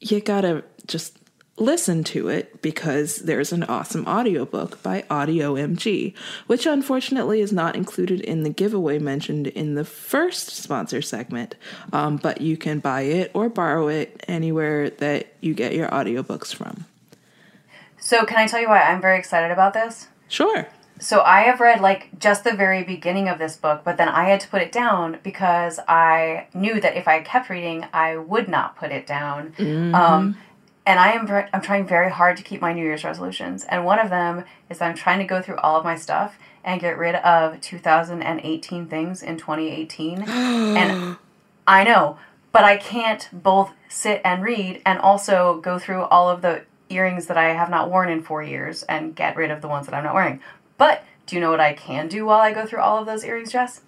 [0.00, 1.18] you gotta just
[1.58, 6.14] listen to it because there's an awesome audiobook by Audio MG,
[6.46, 11.54] which unfortunately is not included in the giveaway mentioned in the first sponsor segment.
[11.92, 16.54] Um, but you can buy it or borrow it anywhere that you get your audiobooks
[16.54, 16.84] from.
[17.98, 20.08] So can I tell you why I'm very excited about this?
[20.28, 20.68] Sure.
[20.98, 24.28] So I have read like just the very beginning of this book, but then I
[24.28, 28.48] had to put it down because I knew that if I kept reading, I would
[28.48, 29.54] not put it down.
[29.94, 30.36] Um,
[30.86, 33.98] and I am I'm trying very hard to keep my New Year's resolutions, and one
[33.98, 37.16] of them is I'm trying to go through all of my stuff and get rid
[37.16, 40.22] of 2018 things in 2018.
[40.28, 41.16] and
[41.66, 42.18] I know,
[42.52, 47.26] but I can't both sit and read and also go through all of the earrings
[47.26, 49.94] that I have not worn in four years and get rid of the ones that
[49.94, 50.40] I'm not wearing.
[50.78, 53.24] But do you know what I can do while I go through all of those
[53.24, 53.80] earrings, Jess?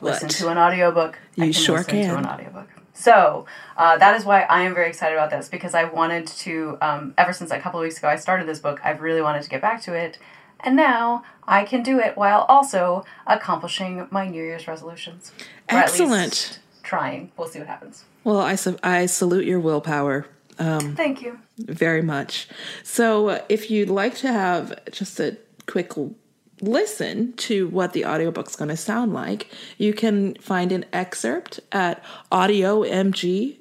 [0.00, 1.18] Listen to an audiobook.
[1.36, 2.10] I You can sure listen can.
[2.10, 2.68] To an audiobook.
[2.98, 6.76] So uh, that is why I am very excited about this because I wanted to.
[6.80, 8.80] Um, ever since a couple of weeks ago, I started this book.
[8.84, 10.18] I've really wanted to get back to it,
[10.60, 15.30] and now I can do it while also accomplishing my New Year's resolutions.
[15.70, 16.58] Or at least Excellent.
[16.82, 17.30] trying.
[17.36, 18.04] We'll see what happens.
[18.24, 20.26] Well, I, su- I salute your willpower.
[20.58, 21.38] Um, Thank you.
[21.56, 22.48] very much.
[22.82, 25.92] So, uh, if you'd like to have just a quick
[26.60, 32.02] listen to what the audiobook's going to sound like, you can find an excerpt at
[32.32, 33.58] audiomg.ca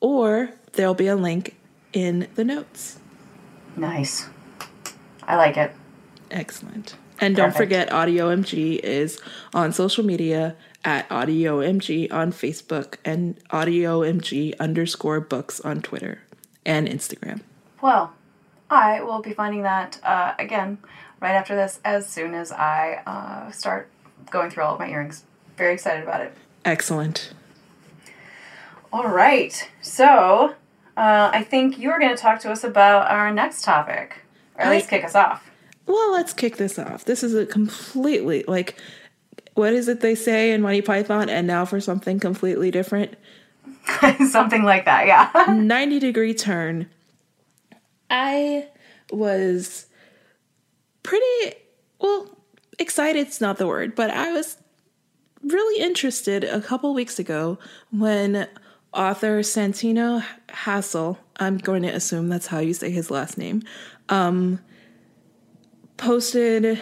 [0.00, 1.56] or there'll be a link
[1.92, 2.98] in the notes.
[3.76, 4.28] Nice.
[5.22, 5.72] I like it.
[6.30, 6.96] Excellent.
[7.20, 9.18] And don't forget, Audio MG is
[9.54, 16.20] on social media at Audio MG on Facebook and Audio MG underscore books on Twitter
[16.64, 17.40] and Instagram.
[17.80, 18.12] Well,
[18.70, 20.78] I will be finding that uh, again
[21.20, 23.88] right after this as soon as I uh, start
[24.30, 25.24] going through all of my earrings.
[25.56, 26.32] Very excited about it.
[26.64, 27.32] Excellent.
[28.92, 29.68] All right.
[29.80, 30.54] So,
[30.96, 34.22] uh, I think you are going to talk to us about our next topic,
[34.56, 35.50] or at I- least kick us off.
[35.86, 37.04] Well, let's kick this off.
[37.04, 38.76] This is a completely like
[39.54, 43.14] what is it they say in Monty Python and now for something completely different?
[44.30, 45.54] Something like that, yeah.
[45.54, 46.88] 90 degree turn.
[48.10, 48.68] I
[49.10, 49.86] was
[51.02, 51.56] pretty
[51.98, 52.28] well,
[52.78, 54.56] excited's not the word, but I was
[55.42, 57.58] really interested a couple weeks ago
[57.90, 58.48] when
[58.92, 63.62] author Santino Hassel, I'm going to assume that's how you say his last name,
[64.08, 64.60] um,
[65.96, 66.80] posted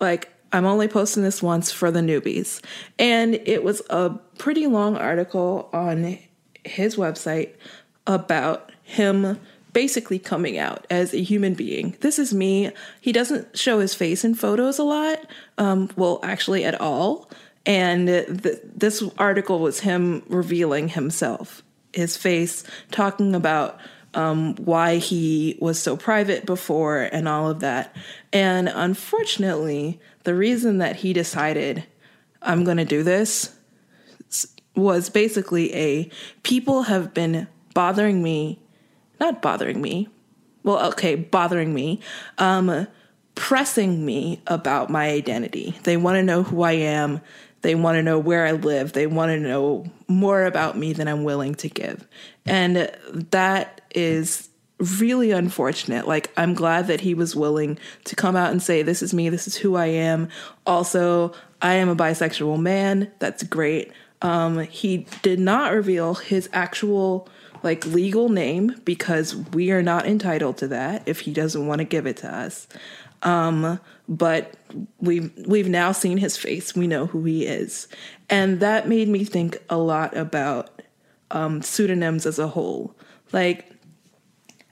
[0.00, 2.62] like I'm only posting this once for the newbies.
[2.98, 6.18] And it was a pretty long article on
[6.64, 7.54] his website
[8.06, 9.38] about him
[9.76, 11.94] basically coming out as a human being.
[12.00, 12.70] This is me.
[12.98, 15.18] He doesn't show his face in photos a lot,
[15.58, 17.30] um, well, actually, at all.
[17.66, 21.62] And th- this article was him revealing himself,
[21.92, 23.78] his face, talking about
[24.14, 27.94] um, why he was so private before, and all of that.
[28.32, 31.84] And unfortunately, the reason that he decided,
[32.40, 33.54] I'm going to do this,
[34.74, 36.10] was basically a
[36.44, 38.62] people have been bothering me,
[39.20, 40.08] not bothering me,
[40.62, 42.00] well, okay, bothering me,
[42.38, 42.86] um,
[43.34, 45.78] pressing me about my identity.
[45.84, 47.20] They want to know who I am.
[47.62, 48.92] They want to know where I live.
[48.92, 52.06] They want to know more about me than I'm willing to give.
[52.44, 52.90] And
[53.30, 54.48] that is
[54.78, 56.06] really unfortunate.
[56.06, 59.28] Like, I'm glad that he was willing to come out and say, This is me,
[59.28, 60.28] this is who I am.
[60.66, 63.10] Also, I am a bisexual man.
[63.18, 63.92] That's great.
[64.22, 67.28] Um, he did not reveal his actual
[67.62, 71.84] like legal name because we are not entitled to that if he doesn't want to
[71.84, 72.68] give it to us.
[73.22, 74.54] Um, but
[75.00, 76.74] we've we've now seen his face.
[76.74, 77.88] We know who he is,
[78.28, 80.82] and that made me think a lot about
[81.30, 82.94] um, pseudonyms as a whole.
[83.32, 83.72] Like,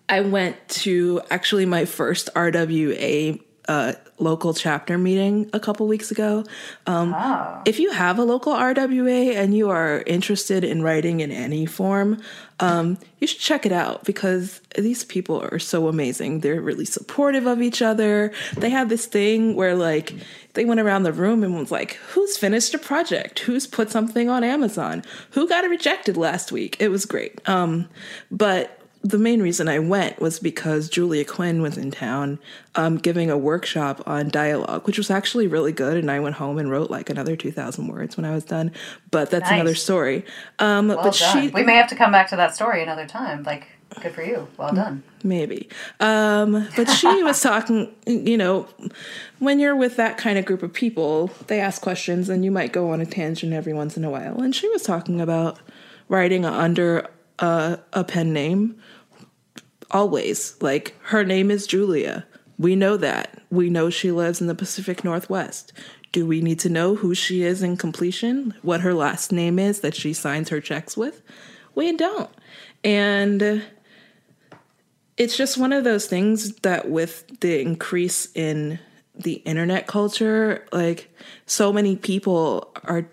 [0.09, 6.45] I went to actually my first RWA uh, local chapter meeting a couple weeks ago.
[6.87, 7.63] Um, oh.
[7.65, 12.23] If you have a local RWA and you are interested in writing in any form,
[12.61, 16.41] um, you should check it out because these people are so amazing.
[16.41, 18.33] They're really supportive of each other.
[18.57, 20.15] They have this thing where, like,
[20.53, 23.41] they went around the room and was like, Who's finished a project?
[23.41, 25.03] Who's put something on Amazon?
[25.31, 26.77] Who got rejected last week?
[26.79, 27.47] It was great.
[27.49, 27.89] Um,
[28.31, 32.39] but the main reason I went was because Julia Quinn was in town
[32.75, 35.99] um, giving a workshop on dialogue, which was actually really good.
[35.99, 38.73] And I went home and wrote like another 2,000 words when I was done.
[39.11, 39.61] But that's nice.
[39.61, 40.25] another story.
[40.59, 41.43] Um, well but done.
[41.43, 41.49] she.
[41.49, 43.43] We may have to come back to that story another time.
[43.43, 43.67] Like,
[44.01, 44.49] good for you.
[44.57, 45.03] Well done.
[45.23, 45.69] Maybe.
[46.01, 48.67] Um, but she was talking, you know,
[49.39, 52.73] when you're with that kind of group of people, they ask questions and you might
[52.73, 54.41] go on a tangent every once in a while.
[54.41, 55.59] And she was talking about
[56.09, 58.81] writing under a, a pen name
[59.91, 60.57] always.
[60.61, 62.27] Like, her name is Julia.
[62.59, 63.43] We know that.
[63.51, 65.73] We know she lives in the Pacific Northwest.
[66.13, 68.55] Do we need to know who she is in completion?
[68.63, 71.23] What her last name is that she signs her checks with?
[71.75, 72.31] We don't.
[72.85, 73.65] And
[75.17, 78.79] it's just one of those things that, with the increase in
[79.17, 81.13] the internet culture, like,
[81.47, 83.09] so many people are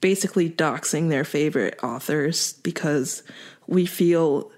[0.00, 3.22] basically doxing their favorite authors because
[3.66, 4.50] we feel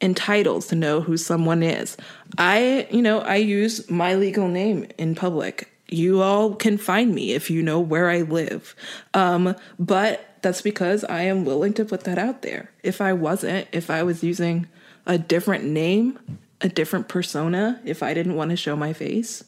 [0.00, 1.96] entitled to know who someone is.
[2.38, 5.68] I, you know, I use my legal name in public.
[5.88, 8.74] You all can find me if you know where I live.
[9.12, 12.70] Um, but that's because I am willing to put that out there.
[12.82, 14.68] If I wasn't, if I was using
[15.06, 16.18] a different name,
[16.60, 19.44] a different persona, if I didn't want to show my face,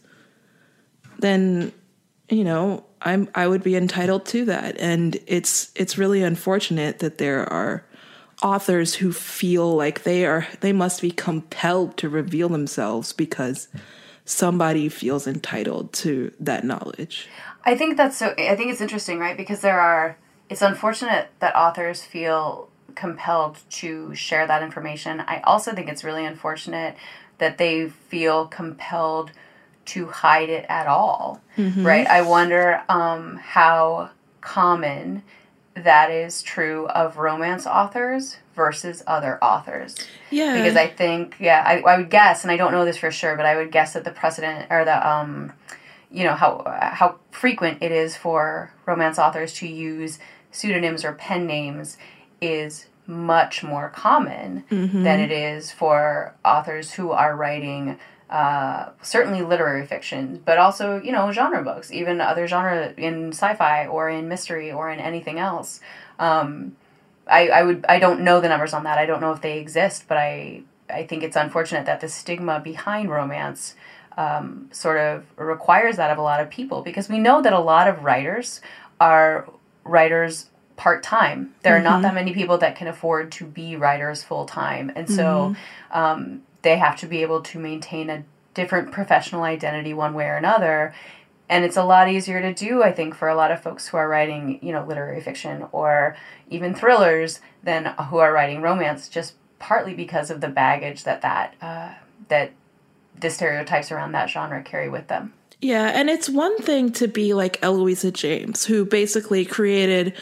[1.18, 1.72] then
[2.28, 4.78] you know, I'm I would be entitled to that.
[4.78, 7.84] And it's it's really unfortunate that there are
[8.42, 13.68] authors who feel like they are they must be compelled to reveal themselves because
[14.24, 17.28] somebody feels entitled to that knowledge.
[17.64, 19.36] I think that's so I think it's interesting, right?
[19.36, 20.16] Because there are
[20.48, 25.20] it's unfortunate that authors feel compelled to share that information.
[25.20, 26.96] I also think it's really unfortunate
[27.38, 29.32] that they feel compelled
[29.84, 31.84] to hide it at all, mm-hmm.
[31.84, 32.06] right?
[32.06, 35.22] I wonder um, how common
[35.74, 39.96] that is true of romance authors versus other authors.
[40.30, 40.56] Yeah.
[40.56, 43.36] Because I think, yeah, I, I would guess, and I don't know this for sure,
[43.36, 45.52] but I would guess that the precedent or the, um,
[46.10, 46.62] you know, how
[46.92, 50.18] how frequent it is for romance authors to use
[50.50, 51.96] pseudonyms or pen names
[52.40, 55.02] is much more common mm-hmm.
[55.02, 57.98] than it is for authors who are writing
[58.32, 63.86] uh, certainly literary fiction, but also you know genre books, even other genre in sci-fi
[63.86, 65.80] or in mystery or in anything else.
[66.18, 66.74] Um,
[67.26, 68.96] I, I would I don't know the numbers on that.
[68.96, 72.58] I don't know if they exist, but I I think it's unfortunate that the stigma
[72.58, 73.74] behind romance
[74.16, 77.60] um, sort of requires that of a lot of people because we know that a
[77.60, 78.62] lot of writers
[78.98, 79.46] are
[79.84, 81.54] writers part time.
[81.62, 81.80] There mm-hmm.
[81.80, 82.02] are not mm-hmm.
[82.04, 85.98] that many people that can afford to be writers full time, and so mm-hmm.
[85.98, 90.36] um, they have to be able to maintain a different professional identity one way or
[90.36, 90.94] another.
[91.48, 93.98] And it's a lot easier to do i think for a lot of folks who
[93.98, 96.16] are writing you know literary fiction or
[96.48, 101.54] even thrillers than who are writing romance just partly because of the baggage that that
[101.62, 101.92] uh,
[102.28, 102.52] that
[103.18, 105.32] the stereotypes around that genre carry with them.
[105.60, 110.14] Yeah, and it's one thing to be like Eloisa James, who basically created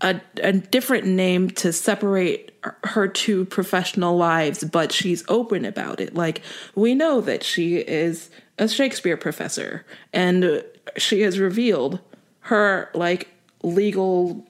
[0.00, 2.47] a, a different name to separate
[2.84, 6.14] her two professional lives, but she's open about it.
[6.14, 6.42] Like,
[6.74, 10.64] we know that she is a Shakespeare professor, and
[10.96, 12.00] she has revealed
[12.40, 13.28] her, like,
[13.62, 14.46] legal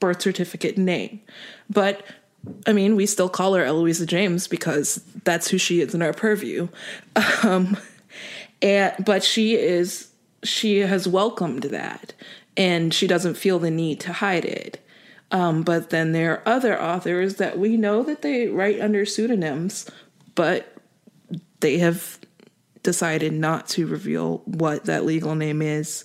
[0.00, 1.20] birth certificate name.
[1.70, 2.04] But
[2.66, 6.12] I mean, we still call her Eloisa James because that's who she is in our
[6.12, 6.68] purview.
[7.42, 7.76] Um,
[8.62, 10.08] and but she is
[10.42, 12.14] she has welcomed that,
[12.56, 14.78] and she doesn't feel the need to hide it.
[15.30, 19.90] Um, but then there are other authors that we know that they write under pseudonyms,
[20.34, 20.72] but
[21.60, 22.18] they have
[22.82, 26.04] decided not to reveal what that legal name is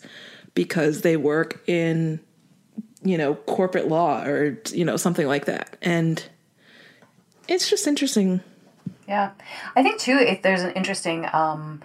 [0.56, 2.20] because they work in
[3.04, 5.78] you know corporate law or you know something like that.
[5.82, 6.24] And
[7.48, 8.42] it's just interesting.
[9.08, 9.32] Yeah.
[9.76, 11.82] I think too if there's an interesting um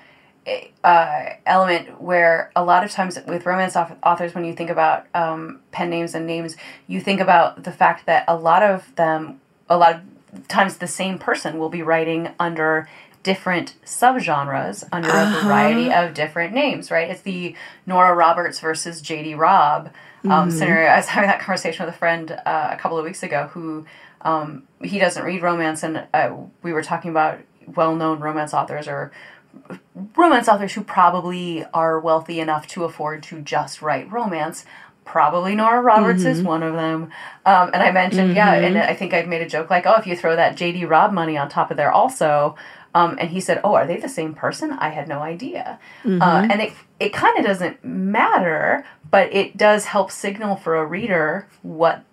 [0.85, 5.61] uh, element where a lot of times with romance authors, when you think about um,
[5.73, 9.77] pen names and names, you think about the fact that a lot of them, a
[9.77, 9.97] lot
[10.33, 12.89] of times, the same person will be writing under
[13.23, 15.39] different subgenres under uh-huh.
[15.39, 17.11] a variety of different names, right?
[17.11, 19.35] It's the Nora Roberts versus J.D.
[19.35, 19.91] Robb
[20.23, 20.51] um, mm-hmm.
[20.51, 20.89] scenario.
[20.89, 23.85] I was having that conversation with a friend uh, a couple of weeks ago who
[24.21, 27.41] um, he doesn't read romance, and uh, we were talking about
[27.75, 29.11] well-known romance authors or
[30.17, 34.65] romance authors who probably are wealthy enough to afford to just write romance.
[35.05, 36.31] Probably Nora Roberts mm-hmm.
[36.31, 37.13] is one of them.
[37.45, 38.37] Um, and I mentioned, mm-hmm.
[38.37, 40.89] yeah, and I think I've made a joke like, oh, if you throw that JD
[40.89, 42.57] Robb money on top of there also.
[42.95, 44.73] Um, and he said, oh, are they the same person?
[44.73, 45.79] I had no idea.
[46.03, 46.23] Mm-hmm.
[46.23, 50.87] Uh, and it, it kind of doesn't matter, but it does help signal for a
[50.87, 52.05] reader what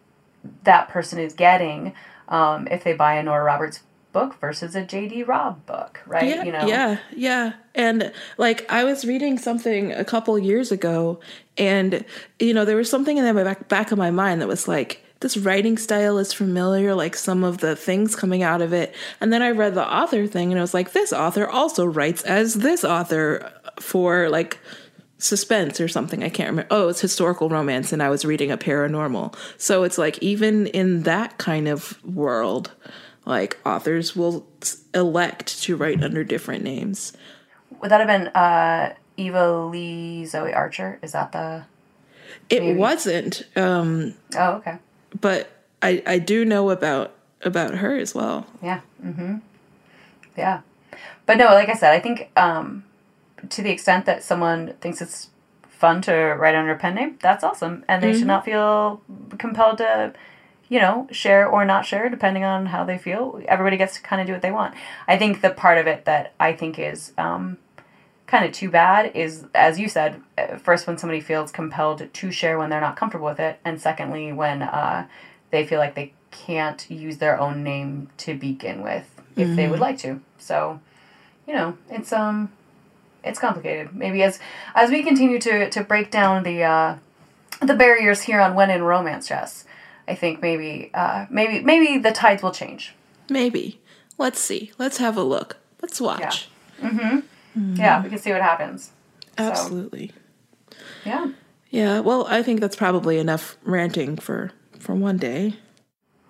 [0.64, 1.94] that person is getting
[2.28, 3.82] um, if they buy a Nora Roberts
[4.14, 6.30] book versus a JD Robb book, right?
[6.30, 6.68] Yeah, you know.
[6.68, 7.54] Yeah, yeah.
[7.76, 11.20] And like I was reading something a couple years ago
[11.58, 12.06] and
[12.40, 15.04] you know, there was something in the back back of my mind that was like
[15.20, 18.94] this writing style is familiar, like some of the things coming out of it.
[19.20, 22.24] And then I read the author thing and I was like, this author also writes
[22.24, 24.60] as this author for like
[25.18, 26.24] suspense or something.
[26.24, 26.68] I can't remember.
[26.70, 29.36] Oh, it's historical romance, and I was reading a paranormal.
[29.58, 32.72] So it's like even in that kind of world,
[33.26, 34.46] like authors will
[34.94, 37.14] elect to write under different names.
[37.82, 41.00] Would that have been uh, Eva Leigh Zoe Archer?
[41.02, 41.66] Is that the?
[42.50, 42.78] It maybe?
[42.78, 43.44] wasn't.
[43.56, 44.78] Um, oh, okay.
[45.20, 45.50] But
[45.82, 48.48] I I do know about about her as well.
[48.62, 48.82] Yeah.
[49.04, 49.38] Mm-hmm.
[50.36, 50.62] Yeah,
[51.26, 52.84] but no, like I said, I think um,
[53.50, 55.30] to the extent that someone thinks it's
[55.70, 58.20] fun to write under a pen name, that's awesome, and they mm-hmm.
[58.20, 59.02] should not feel
[59.38, 60.14] compelled to
[60.74, 63.40] you know, share or not share depending on how they feel.
[63.48, 64.74] Everybody gets to kind of do what they want.
[65.08, 67.60] I think the part of it that I think is um,
[68.26, 72.32] kind of too bad is, as you said, uh, first when somebody feels compelled to
[72.32, 75.06] share when they're not comfortable with it, and secondly when uh,
[75.52, 79.06] they feel like they can't use their own name to begin with
[79.36, 79.56] if mm-hmm.
[79.56, 79.84] they would mm-hmm.
[79.84, 80.22] like to.
[80.40, 80.80] So,
[81.46, 82.52] you know, it's um,
[83.24, 83.96] it's complicated.
[83.96, 84.40] Maybe as
[84.74, 86.98] as we continue to to break down the uh,
[87.62, 89.66] the barriers here on when in romance, Jess
[90.08, 92.94] I think maybe uh, maybe maybe the tides will change.
[93.30, 93.80] Maybe.
[94.18, 94.72] Let's see.
[94.78, 95.58] Let's have a look.
[95.82, 96.50] Let's watch.
[96.80, 96.90] Yeah.
[96.90, 97.18] Mm-hmm.
[97.60, 97.76] mm-hmm.
[97.76, 98.92] Yeah, we can see what happens.
[99.38, 100.12] Absolutely.
[100.70, 101.32] So, yeah.
[101.70, 102.00] Yeah.
[102.02, 105.56] Well, I think that's probably enough ranting for for one day.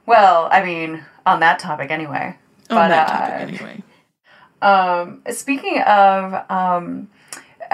[0.05, 2.37] Well, I mean, on that topic anyway.
[2.69, 3.83] On but, that topic uh, anyway.
[4.61, 7.09] Um, speaking of um,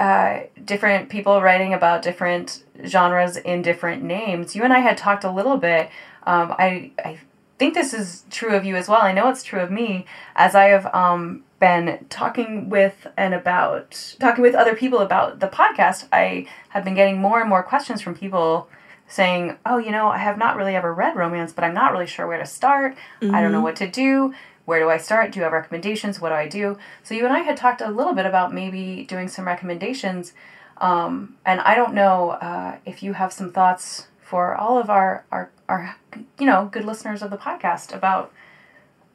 [0.00, 4.56] uh, different people writing about different genres in different names.
[4.56, 5.90] You and I had talked a little bit.
[6.22, 7.18] Um, I I
[7.58, 9.02] think this is true of you as well.
[9.02, 14.16] I know it's true of me as I have um, been talking with and about
[14.18, 16.08] talking with other people about the podcast.
[16.10, 18.70] I have been getting more and more questions from people
[19.06, 22.06] saying, "Oh, you know, I have not really ever read romance, but I'm not really
[22.06, 22.96] sure where to start.
[23.20, 23.34] Mm-hmm.
[23.34, 23.64] I don't know mm-hmm.
[23.64, 24.32] what to do."
[24.70, 25.32] Where do I start?
[25.32, 26.20] Do you have recommendations?
[26.20, 26.78] What do I do?
[27.02, 30.32] So you and I had talked a little bit about maybe doing some recommendations
[30.80, 35.24] um, and I don't know uh, if you have some thoughts for all of our,
[35.30, 35.96] our, our,
[36.38, 38.32] you know, good listeners of the podcast about,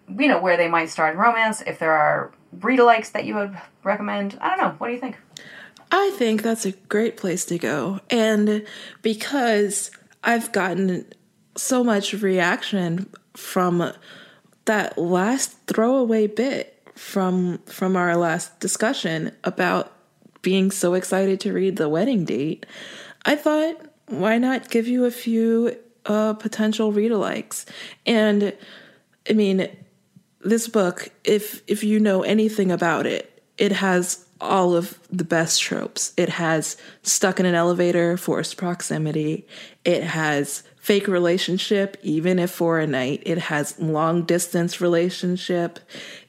[0.07, 2.31] you know, where they might start in romance, if there are
[2.61, 4.37] read-alikes that you would recommend.
[4.41, 4.75] I don't know.
[4.77, 5.17] What do you think?
[5.91, 7.99] I think that's a great place to go.
[8.09, 8.65] And
[9.01, 9.89] because
[10.23, 11.05] I've gotten
[11.55, 13.91] so much reaction from
[14.65, 19.91] that last throwaway bit from from our last discussion about
[20.41, 22.65] being so excited to read the wedding date,
[23.25, 23.75] I thought,
[24.07, 27.65] why not give you a few uh, potential read alikes?
[28.05, 28.53] And
[29.29, 29.67] I mean,
[30.41, 35.61] this book, if if you know anything about it, it has all of the best
[35.61, 36.13] tropes.
[36.17, 39.47] It has stuck in an elevator, forced proximity.
[39.83, 43.23] It has fake relationship, even if for a night.
[43.25, 45.79] It has long distance relationship.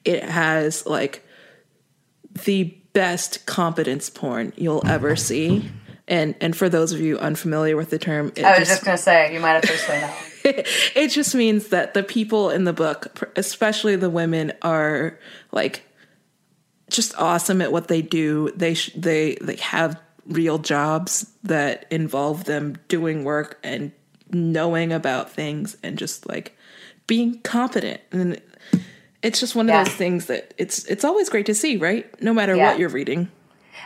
[0.04, 1.22] It has like
[2.44, 5.70] the best competence porn you'll ever see.
[6.08, 8.98] And and for those of you unfamiliar with the term, I was just, just gonna
[8.98, 10.16] say you might have to explain that.
[10.94, 15.18] it just means that the people in the book, especially the women, are
[15.50, 15.82] like
[16.90, 18.50] just awesome at what they do.
[18.56, 23.92] They sh- they they have real jobs that involve them doing work and
[24.32, 26.56] knowing about things and just like
[27.06, 28.40] being competent and
[29.22, 29.84] it's just one of Yeah.
[29.84, 32.70] those things that it's it's always great to see right no matter Yeah.
[32.70, 33.28] what you're reading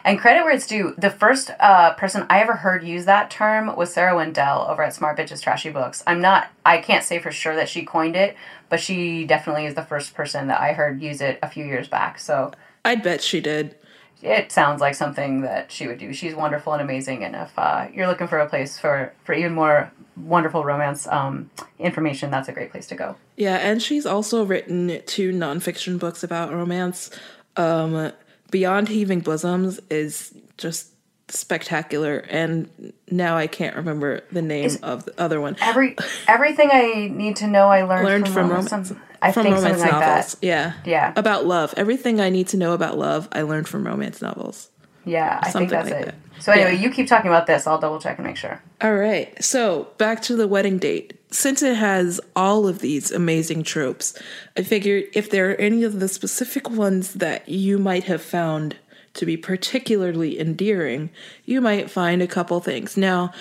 [0.03, 0.95] And credit where it's due.
[0.97, 4.95] The first uh, person I ever heard use that term was Sarah Wendell over at
[4.95, 6.03] Smart Bitches Trashy Books.
[6.07, 8.35] I'm not, I can't say for sure that she coined it,
[8.71, 11.87] but she definitely is the first person that I heard use it a few years
[11.87, 12.19] back.
[12.19, 12.53] So
[12.85, 13.77] i'd bet she did
[14.23, 16.13] it sounds like something that she would do.
[16.13, 17.25] She's wonderful and amazing.
[17.25, 21.51] And if uh, you're looking for a place for, for even more wonderful romance um,
[21.79, 23.17] information, that's a great place to go.
[23.37, 27.11] Yeah, and she's also written two nonfiction books about romance.
[27.57, 28.13] Um,
[28.51, 30.89] Beyond Heaving Bosoms is just
[31.29, 35.57] spectacular, and now I can't remember the name of the other one.
[35.63, 38.73] Every everything I need to know, I learned, Learned from, from romance.
[38.73, 38.93] romance,
[39.23, 40.35] I from think romance something like novels.
[40.35, 40.47] that.
[40.47, 41.13] Yeah, Yeah.
[41.17, 41.75] about love.
[41.77, 44.71] Everything I need to know about love, I learned from romance novels.
[45.05, 46.15] Yeah, I Something think that's like it.
[46.37, 46.43] that.
[46.43, 46.81] So anyway, Yeah.
[46.81, 47.67] you keep talking about this.
[47.67, 48.61] I'll double check and make sure.
[48.83, 51.19] All right, so back to the wedding date.
[51.31, 54.15] Since it has all of these amazing tropes,
[54.57, 58.77] I figured if there are any of the specific ones that you might have found
[59.15, 61.11] to be particularly endearing,
[61.45, 62.97] you might find a couple things.
[62.97, 63.33] Now,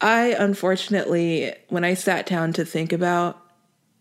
[0.00, 3.40] I unfortunately, when I sat down to think about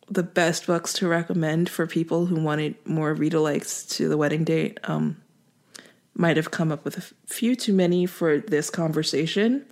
[0.08, 4.44] the best books to recommend for people who wanted more read likes to the wedding
[4.44, 5.18] date, um,
[6.14, 9.66] might have come up with a few too many for this conversation.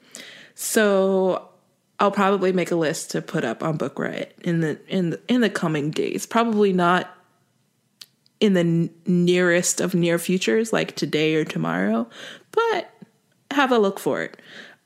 [0.55, 1.49] So
[1.99, 5.21] I'll probably make a list to put up on Book Riot in the in the,
[5.27, 6.25] in the coming days.
[6.25, 7.15] Probably not
[8.39, 12.09] in the nearest of near futures, like today or tomorrow,
[12.51, 12.91] but
[13.51, 14.37] have a look for it.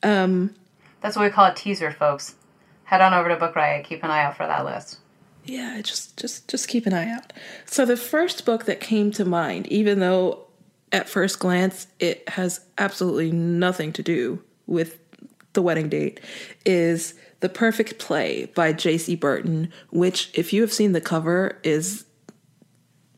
[0.03, 0.53] Um,
[1.01, 2.35] That's what we call a teaser, folks.
[2.83, 3.85] Head on over to Book Riot.
[3.85, 4.99] Keep an eye out for that list.
[5.47, 7.33] Yeah, just just just keep an eye out.
[7.65, 10.45] So the first book that came to mind, even though
[10.91, 14.99] at first glance it has absolutely nothing to do with
[15.53, 16.19] the wedding date,
[16.65, 22.05] is The Perfect Play by Jaci Burton, which if you have seen the cover is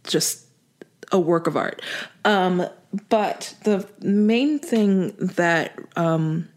[0.03, 0.45] just
[1.11, 1.81] a work of art.
[2.25, 2.65] Um,
[3.09, 6.49] but the main thing that um,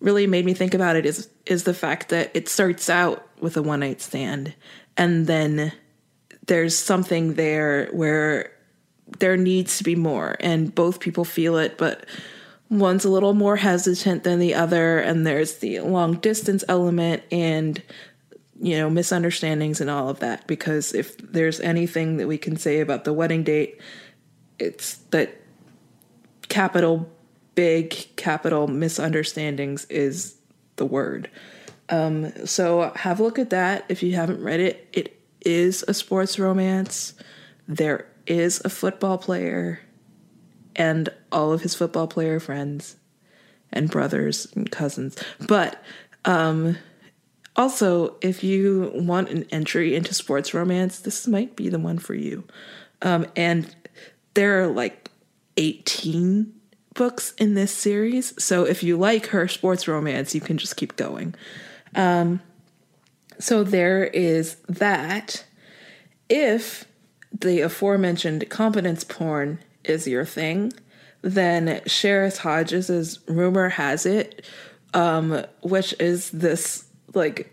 [0.00, 3.56] really made me think about it is is the fact that it starts out with
[3.56, 4.54] a one night stand,
[5.00, 5.72] and then
[6.46, 8.52] there's something there where
[9.18, 12.04] there needs to be more, and both people feel it, but
[12.68, 17.82] one's a little more hesitant than the other, and there's the long distance element and
[18.60, 20.46] you know misunderstandings and all of that.
[20.46, 23.80] Because if there's anything that we can say about the wedding date,
[24.58, 25.40] it's that
[26.50, 27.10] capital
[27.54, 30.36] big capital misunderstandings is
[30.76, 31.30] the word.
[31.90, 34.88] Um, so have a look at that if you haven't read it.
[34.92, 37.14] It is a sports romance.
[37.66, 39.80] There is a football player
[40.76, 42.96] and all of his football player friends
[43.72, 45.16] and brothers and cousins.
[45.46, 45.82] But
[46.24, 46.78] um,
[47.56, 52.14] also, if you want an entry into sports romance, this might be the one for
[52.14, 52.44] you.
[53.02, 53.74] Um, and
[54.34, 55.10] there are like
[55.56, 56.52] 18
[56.94, 58.40] books in this series.
[58.42, 61.34] So if you like her sports romance, you can just keep going.
[61.94, 62.40] Um,
[63.38, 65.44] so there is that.
[66.28, 66.84] If
[67.32, 70.72] the aforementioned competence porn is your thing,
[71.22, 74.44] then Cheris Hodges' Rumor Has It,
[74.94, 77.52] um, which is this like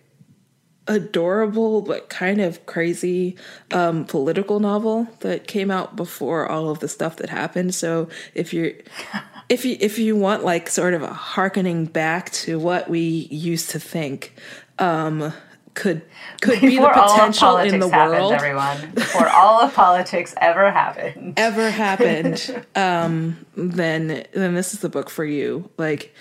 [0.88, 3.36] adorable but kind of crazy
[3.72, 7.76] um, political novel that came out before all of the stuff that happened.
[7.76, 8.72] So if you're
[9.50, 13.70] if you if you want like sort of a harkening back to what we used
[13.72, 14.34] to think
[14.80, 15.34] um,
[15.78, 16.02] could
[16.42, 18.92] could be the Before all of potential politics in the happened, world everyone.
[18.94, 21.34] Before all of politics ever happened.
[21.38, 25.70] ever happened, um, then then this is the book for you.
[25.78, 26.14] Like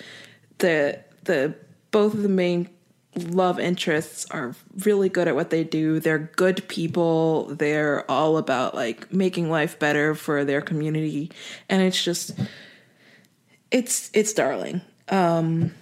[0.59, 1.55] the the
[1.91, 2.69] both of the main
[3.15, 4.55] love interests are
[4.85, 5.99] really good at what they do.
[5.99, 7.45] They're good people.
[7.45, 11.31] They're all about like making life better for their community,
[11.67, 12.31] and it's just
[13.71, 14.81] it's it's darling.
[15.09, 15.73] Um,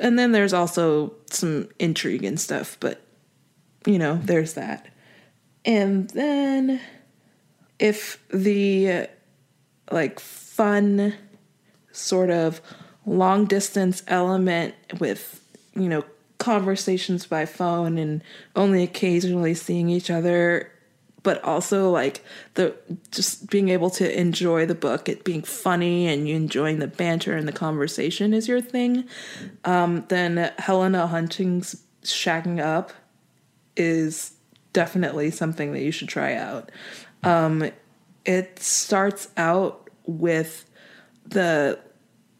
[0.00, 3.00] and then there's also some intrigue and stuff, but
[3.86, 4.88] you know, there's that.
[5.64, 6.80] And then
[7.78, 9.08] if the
[9.90, 11.14] like fun
[11.92, 12.60] sort of
[13.04, 15.40] long distance element with
[15.74, 16.04] you know
[16.38, 18.22] conversations by phone and
[18.54, 20.70] only occasionally seeing each other
[21.26, 22.24] but also like
[22.54, 22.72] the
[23.10, 27.36] just being able to enjoy the book it being funny and you enjoying the banter
[27.36, 29.04] and the conversation is your thing
[29.64, 32.92] um, then helena hunting's shacking up
[33.76, 34.32] is
[34.72, 36.70] definitely something that you should try out.
[37.22, 37.70] Um,
[38.24, 40.68] it starts out with
[41.24, 41.78] the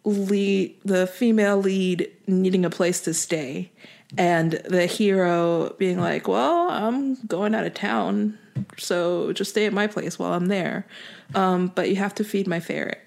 [0.05, 3.73] lead, the female lead needing a place to stay,
[4.17, 8.39] and the hero being like, "Well, I'm going out of town,
[8.79, 10.87] so just stay at my place while I'm there,
[11.35, 13.03] um, but you have to feed my ferret."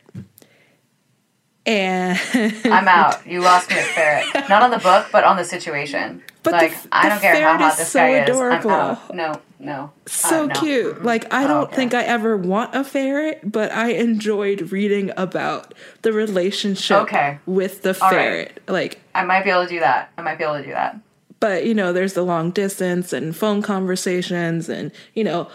[1.66, 2.20] And
[2.66, 3.26] I'm out.
[3.28, 4.50] You lost me at ferret.
[4.50, 6.24] Not on the book, but on the situation.
[6.42, 8.70] But the like f- I the don't care how ferret hot this so guy adorable.
[8.70, 8.76] is.
[8.76, 9.14] I'm out.
[9.16, 9.92] No, no.
[10.08, 10.54] so Uh, no.
[10.56, 11.04] cute.
[11.04, 11.76] Like I don't don't care.
[11.76, 17.40] think I ever want a ferret, but I enjoyed reading about the relationship Okay.
[17.46, 18.16] with the All right.
[18.18, 18.62] ferret.
[18.68, 20.12] Like I might be able to do that.
[20.18, 20.98] I might be able to do that.
[21.40, 25.50] But you know, there's the long distance and phone conversations and you know,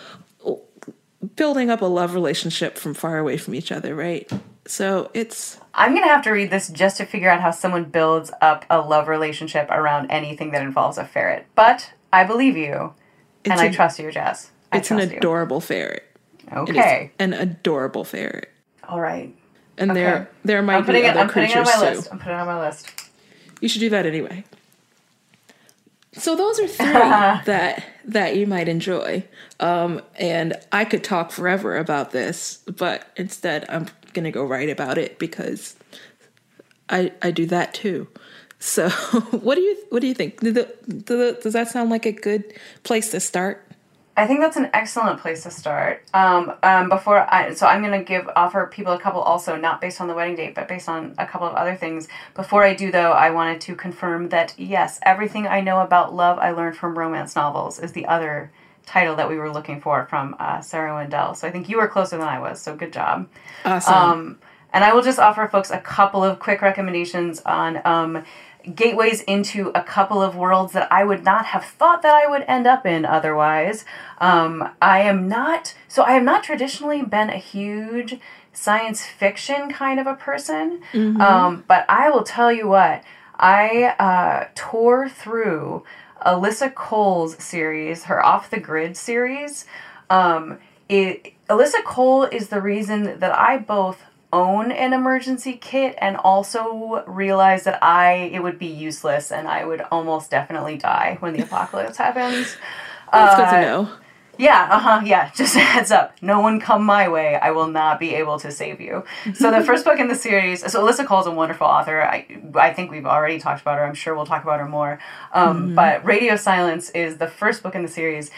[1.36, 4.30] building up a love relationship from far away from each other, right?
[4.66, 8.30] So it's I'm gonna have to read this just to figure out how someone builds
[8.40, 11.46] up a love relationship around anything that involves a ferret.
[11.54, 12.94] But I believe you,
[13.44, 14.50] and I trust you, Jess.
[14.72, 15.18] I it's an trust you.
[15.18, 16.04] adorable ferret.
[16.46, 17.10] It is Okay.
[17.18, 18.50] an adorable ferret.
[18.88, 19.34] All right.
[19.76, 20.00] And Okay.
[20.00, 21.10] there there might I'm be putting it.
[21.10, 21.80] other I'm putting it on my too.
[21.80, 22.08] list.
[22.12, 22.90] I'm putting it on my list.
[23.60, 24.44] You should do that anyway.
[26.16, 29.24] So those are three that that you might enjoy.
[29.60, 34.98] Um, and I could talk forever about this, but instead I'm gonna go write about
[34.98, 35.74] it because
[36.88, 38.08] I I do that too.
[38.58, 38.88] So
[39.30, 40.40] what do you what do you think?
[40.40, 42.44] Do the- do the- does that sound like a good
[42.84, 43.63] place to start?
[44.16, 46.04] I think that's an excellent place to start.
[46.14, 50.00] Um, um, before I, so I'm gonna give offer people a couple also not based
[50.00, 52.06] on the wedding date, but based on a couple of other things.
[52.34, 56.38] Before I do though, I wanted to confirm that yes, everything I know about love
[56.38, 58.52] I learned from romance novels is the other
[58.86, 61.34] title that we were looking for from uh, Sarah Wendell.
[61.34, 62.60] So I think you were closer than I was.
[62.60, 63.28] So good job.
[63.64, 63.94] Awesome.
[63.94, 64.38] Um,
[64.74, 68.24] and I will just offer folks a couple of quick recommendations on um,
[68.74, 72.42] gateways into a couple of worlds that I would not have thought that I would
[72.48, 73.84] end up in otherwise.
[74.18, 78.18] Um, I am not, so I have not traditionally been a huge
[78.52, 80.82] science fiction kind of a person,
[81.20, 83.04] um, but I will tell you what,
[83.36, 85.84] I uh, tore through
[86.26, 89.66] Alyssa Cole's series, her Off the Grid series.
[90.10, 90.58] Um,
[90.88, 94.02] it, Alyssa Cole is the reason that I both
[94.34, 99.64] own an emergency kit and also realize that I it would be useless and I
[99.64, 102.56] would almost definitely die when the apocalypse happens.
[103.12, 103.88] That's good to uh, know.
[104.38, 105.02] Yeah, uh huh.
[105.04, 106.16] Yeah, just a heads up.
[106.20, 107.36] No one come my way.
[107.36, 109.04] I will not be able to save you.
[109.34, 110.60] So the first book in the series.
[110.70, 112.02] So Alyssa Cole's a wonderful author.
[112.02, 113.86] I I think we've already talked about her.
[113.86, 114.98] I'm sure we'll talk about her more.
[115.32, 118.30] Um, But Radio Silence is the first book in the series.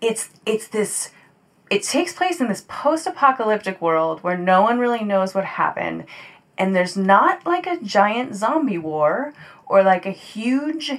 [0.00, 1.10] It's it's this.
[1.74, 6.04] It takes place in this post-apocalyptic world where no one really knows what happened,
[6.56, 9.32] and there's not like a giant zombie war
[9.66, 10.92] or like a huge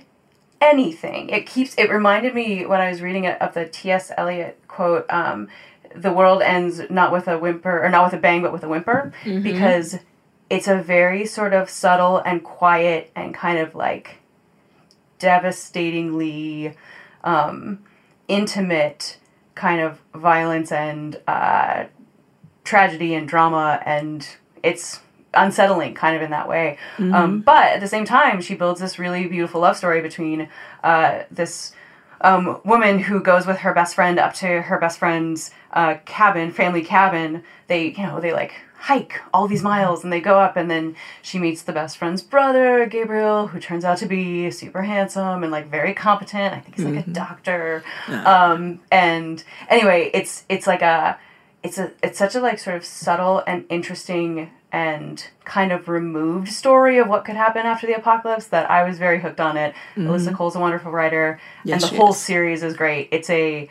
[0.60, 1.30] anything.
[1.30, 1.76] It keeps.
[1.76, 4.12] It reminded me when I was reading it of the T.S.
[4.18, 5.06] Eliot quote.
[5.10, 5.48] Um,
[5.96, 8.68] the world ends not with a whimper, or not with a bang, but with a
[8.68, 9.14] whimper,
[9.44, 9.98] because
[10.50, 14.18] it's a very sort of subtle and quiet and kind of like
[15.20, 16.76] devastatingly
[17.24, 17.80] um,
[18.28, 19.20] intimate
[19.56, 21.86] kind of violence and uh,
[22.64, 24.28] tragedy and drama, and
[24.64, 24.99] it's
[25.34, 26.78] unsettling kind of in that way.
[27.14, 30.49] Um, but at the same time, she builds this really beautiful love story between
[30.84, 31.74] uh, this
[32.22, 36.51] um, woman who goes with her best friend up to her best friend's uh, cabin,
[36.51, 37.43] family cabin.
[37.68, 40.96] They, you know, they like hike all these miles and they go up and then
[41.22, 45.52] she meets the best friend's brother gabriel who turns out to be super handsome and
[45.52, 47.84] like very competent i think he's like a doctor
[48.26, 51.18] um, and anyway it's it's like a
[51.64, 56.50] it's a it's such a like sort of subtle and interesting and kind of removed
[56.52, 59.74] story of what could happen after the apocalypse that I was very hooked on it.
[59.96, 62.18] Alyssa Cole's a wonderful writer, Yes, and the whole is.
[62.20, 63.08] series is great.
[63.12, 63.70] It's a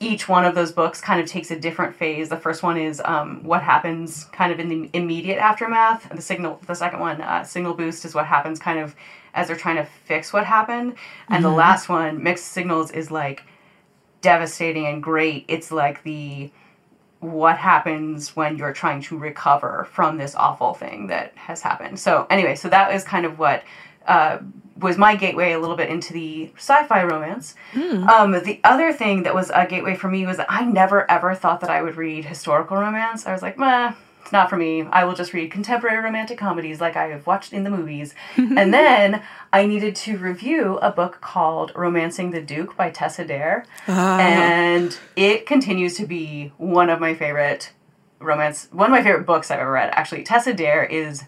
[0.00, 2.30] each one of those books kind of takes a different phase.
[2.30, 6.08] The first one is um, what happens kind of in the immediate aftermath.
[6.08, 8.96] The signal, the second one, uh, signal boost, is what happens kind of
[9.34, 10.94] as they're trying to fix what happened.
[11.28, 13.44] And the last one, mixed signals, is like
[14.22, 15.44] devastating and great.
[15.48, 16.50] It's like the
[17.20, 22.00] what happens when you're trying to recover from this awful thing that has happened.
[22.00, 23.62] So anyway, so that is kind of what
[24.10, 24.38] uh,
[24.78, 27.54] was my gateway a little bit into the sci-fi romance.
[27.74, 31.34] Um, the other thing that was a gateway for me was that I never ever
[31.34, 33.26] thought that I would read historical romance.
[33.26, 33.92] I was like, meh.
[34.22, 34.82] It's not for me.
[34.82, 38.14] I will just read contemporary romantic comedies like I have watched in the movies.
[38.36, 43.64] and then I needed to review a book called Romancing the Duke by Tessa Dare.
[43.86, 47.72] And it continues to be one of my favorite
[48.18, 49.90] romance, one of my favorite books I've ever read.
[49.94, 51.24] Actually, Tessa Dare is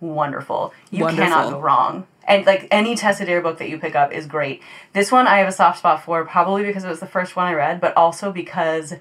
[0.00, 0.72] wonderful.
[0.90, 1.24] You Wonderful.
[1.24, 2.06] cannot go wrong.
[2.26, 4.62] And like any Tessa Dare book that you pick up is great.
[4.92, 7.46] This one I have a soft spot for, probably because it was the first one
[7.46, 8.94] I read, but also because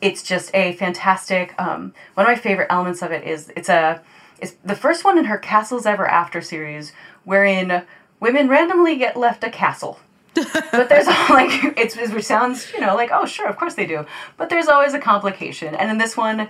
[0.00, 1.54] it's just a fantastic.
[1.60, 4.02] Um, one of my favorite elements of it is it's a
[4.40, 6.92] it's the first one in her Castles Ever After series,
[7.24, 7.84] wherein
[8.20, 10.00] women randomly get left a castle.
[10.52, 14.04] but there's like it's which sounds you know like oh sure of course they do
[14.36, 16.46] but there's always a complication and in this one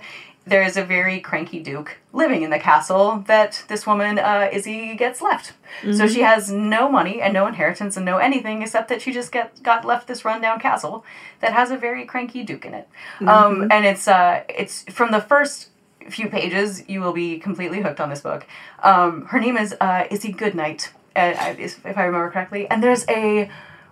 [0.47, 4.95] there is a very cranky duke living in the castle that this woman uh, Izzy
[4.95, 5.53] gets left.
[5.81, 5.93] Mm-hmm.
[5.93, 9.31] So she has no money and no inheritance and no anything except that she just
[9.31, 11.03] get got left this rundown castle
[11.41, 12.87] that has a very cranky duke in it.
[13.19, 13.29] Mm-hmm.
[13.29, 15.69] Um, and it's uh, it's from the first
[16.09, 18.45] few pages you will be completely hooked on this book.
[18.83, 23.49] Um, her name is uh, Izzy Goodnight, uh, if I remember correctly, and there's a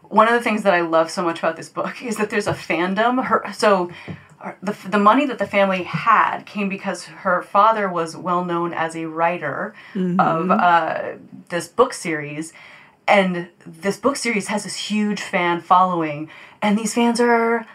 [0.09, 2.47] one of the things that I love so much about this book is that there's
[2.47, 3.25] a fandom.
[3.25, 3.91] Her so
[4.61, 8.95] the, the money that the family had came because her father was well known as
[8.95, 10.19] a writer mm-hmm.
[10.19, 11.13] of uh,
[11.49, 12.53] this book series.
[13.07, 16.29] And this book series has this huge fan following.
[16.61, 17.65] And these fans are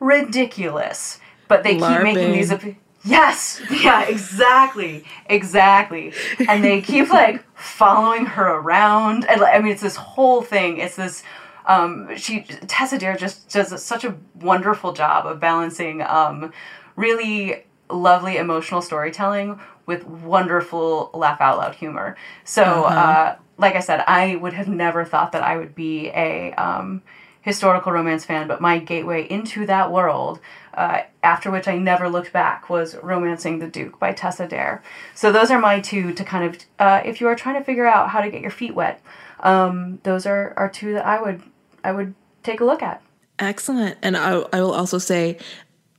[0.00, 1.20] ridiculous.
[1.48, 1.94] But they LARPing.
[1.94, 3.62] keep making these yes!
[3.70, 5.04] Yeah exactly.
[5.26, 6.12] Exactly.
[6.48, 9.24] And they keep like following her around.
[9.26, 10.78] And i mean it's this whole thing.
[10.78, 11.22] It's this
[11.66, 16.52] um, she Tessa Dare just does such a wonderful job of balancing um,
[16.94, 22.16] really lovely emotional storytelling with wonderful laugh out loud humor.
[22.44, 22.98] So, uh-huh.
[22.98, 27.02] uh, like I said, I would have never thought that I would be a um,
[27.40, 30.40] historical romance fan, but my gateway into that world,
[30.74, 34.82] uh, after which I never looked back, was Romancing the Duke by Tessa Dare.
[35.14, 37.86] So, those are my two to kind of, uh, if you are trying to figure
[37.86, 39.00] out how to get your feet wet,
[39.40, 41.42] um, those are, are two that I would
[41.86, 43.00] I would take a look at.
[43.38, 43.96] Excellent.
[44.02, 45.38] And I, I will also say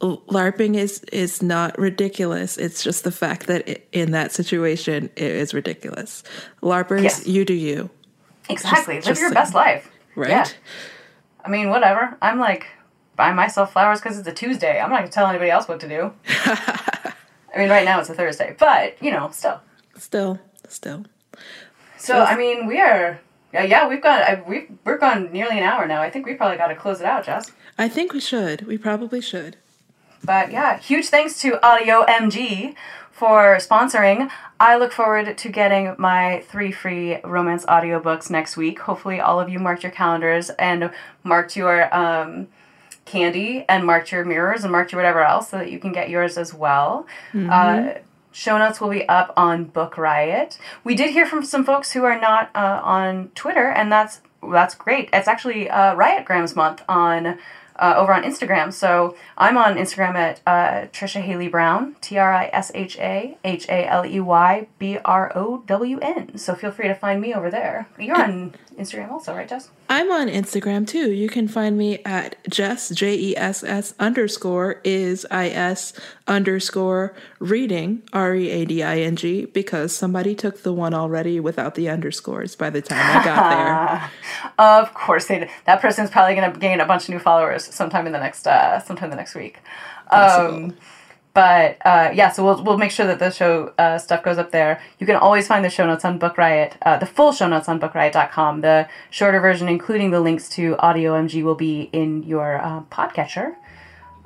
[0.01, 2.57] LARPing is is not ridiculous.
[2.57, 6.23] It's just the fact that it, in that situation it is ridiculous.
[6.61, 7.25] LARPers, yes.
[7.25, 7.89] you do you.
[8.49, 8.95] Exactly.
[8.95, 9.89] Just, Live just your best life.
[10.15, 10.29] Right.
[10.29, 10.47] Yeah.
[11.45, 12.17] I mean, whatever.
[12.21, 12.67] I'm like
[13.15, 14.81] buy myself flowers because it's a Tuesday.
[14.81, 16.11] I'm not gonna tell anybody else what to do.
[16.27, 17.13] I
[17.55, 19.61] mean, right now it's a Thursday, but you know, still.
[19.97, 21.05] Still, still.
[21.97, 23.21] So, so I mean, we are
[23.57, 26.01] yeah, yeah, we've got we've we're gone nearly an hour now.
[26.01, 27.51] I think we probably got to close it out, Jess.
[27.77, 28.67] I think we should.
[28.67, 29.57] We probably should.
[30.23, 32.75] But yeah, huge thanks to Audio MG
[33.11, 34.29] for sponsoring.
[34.59, 38.79] I look forward to getting my three free romance audiobooks next week.
[38.79, 40.91] Hopefully, all of you marked your calendars and
[41.23, 42.47] marked your um,
[43.05, 46.09] candy and marked your mirrors and marked your whatever else so that you can get
[46.09, 47.07] yours as well.
[47.33, 47.49] Mm-hmm.
[47.51, 48.01] Uh,
[48.37, 50.59] Show notes will be up on Book Riot.
[50.83, 54.21] We did hear from some folks who are not uh, on Twitter, and that's
[54.51, 55.09] that's great.
[55.11, 57.39] It's actually uh, Riotgrams month on
[57.77, 58.71] uh, over on Instagram.
[58.71, 63.39] So I'm on Instagram at uh, Trisha Haley Brown, T R I S H A
[63.43, 66.37] H A L E Y B R O W N.
[66.37, 67.87] So feel free to find me over there.
[67.97, 69.69] You're on Instagram also, right, Jess?
[69.89, 71.11] I'm on Instagram too.
[71.11, 75.93] You can find me at Jess J E S S underscore is I S
[76.27, 81.39] underscore reading R E A D I N G because somebody took the one already
[81.39, 84.51] without the underscores by the time I got there.
[84.59, 85.49] of course they did.
[85.65, 88.45] That person's probably going to gain a bunch of new followers sometime in the next
[88.45, 89.57] uh, sometime the next week.
[90.11, 90.75] Um,
[91.37, 94.49] but uh, yeah, so we'll we'll make sure that the show uh, stuff goes up
[94.49, 94.81] there.
[94.97, 97.69] You can always find the show notes on Book Riot, uh, the full show notes
[97.69, 98.61] on BookRiot.com.
[98.61, 103.53] The shorter version, including the links to Audio MG, will be in your uh, podcatcher.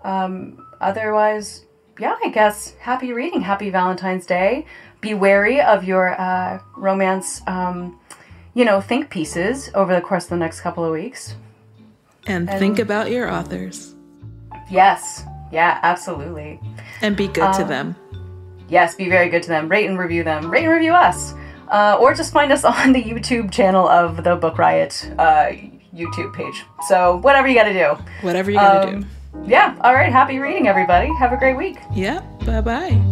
[0.05, 1.65] Um, otherwise,
[1.99, 4.65] yeah, I guess happy reading, happy Valentine's Day.
[5.01, 7.99] Be wary of your uh, romance, um,
[8.53, 11.35] you know, think pieces over the course of the next couple of weeks.
[12.25, 13.95] And, and think about your authors.
[14.69, 15.25] Yes.
[15.51, 16.59] Yeah, absolutely.
[17.01, 17.95] And be good um, to them.
[18.69, 19.67] Yes, be very good to them.
[19.67, 20.49] Rate and review them.
[20.49, 21.33] Rate and review us.
[21.67, 25.51] Uh, or just find us on the YouTube channel of the Book Riot uh,
[25.95, 26.63] YouTube page.
[26.87, 28.01] So, whatever you gotta do.
[28.21, 29.07] Whatever you gotta um, do.
[29.45, 29.77] Yeah.
[29.81, 30.11] All right.
[30.11, 31.09] Happy reading, everybody.
[31.17, 31.77] Have a great week.
[31.93, 32.21] Yeah.
[32.45, 33.10] Bye bye.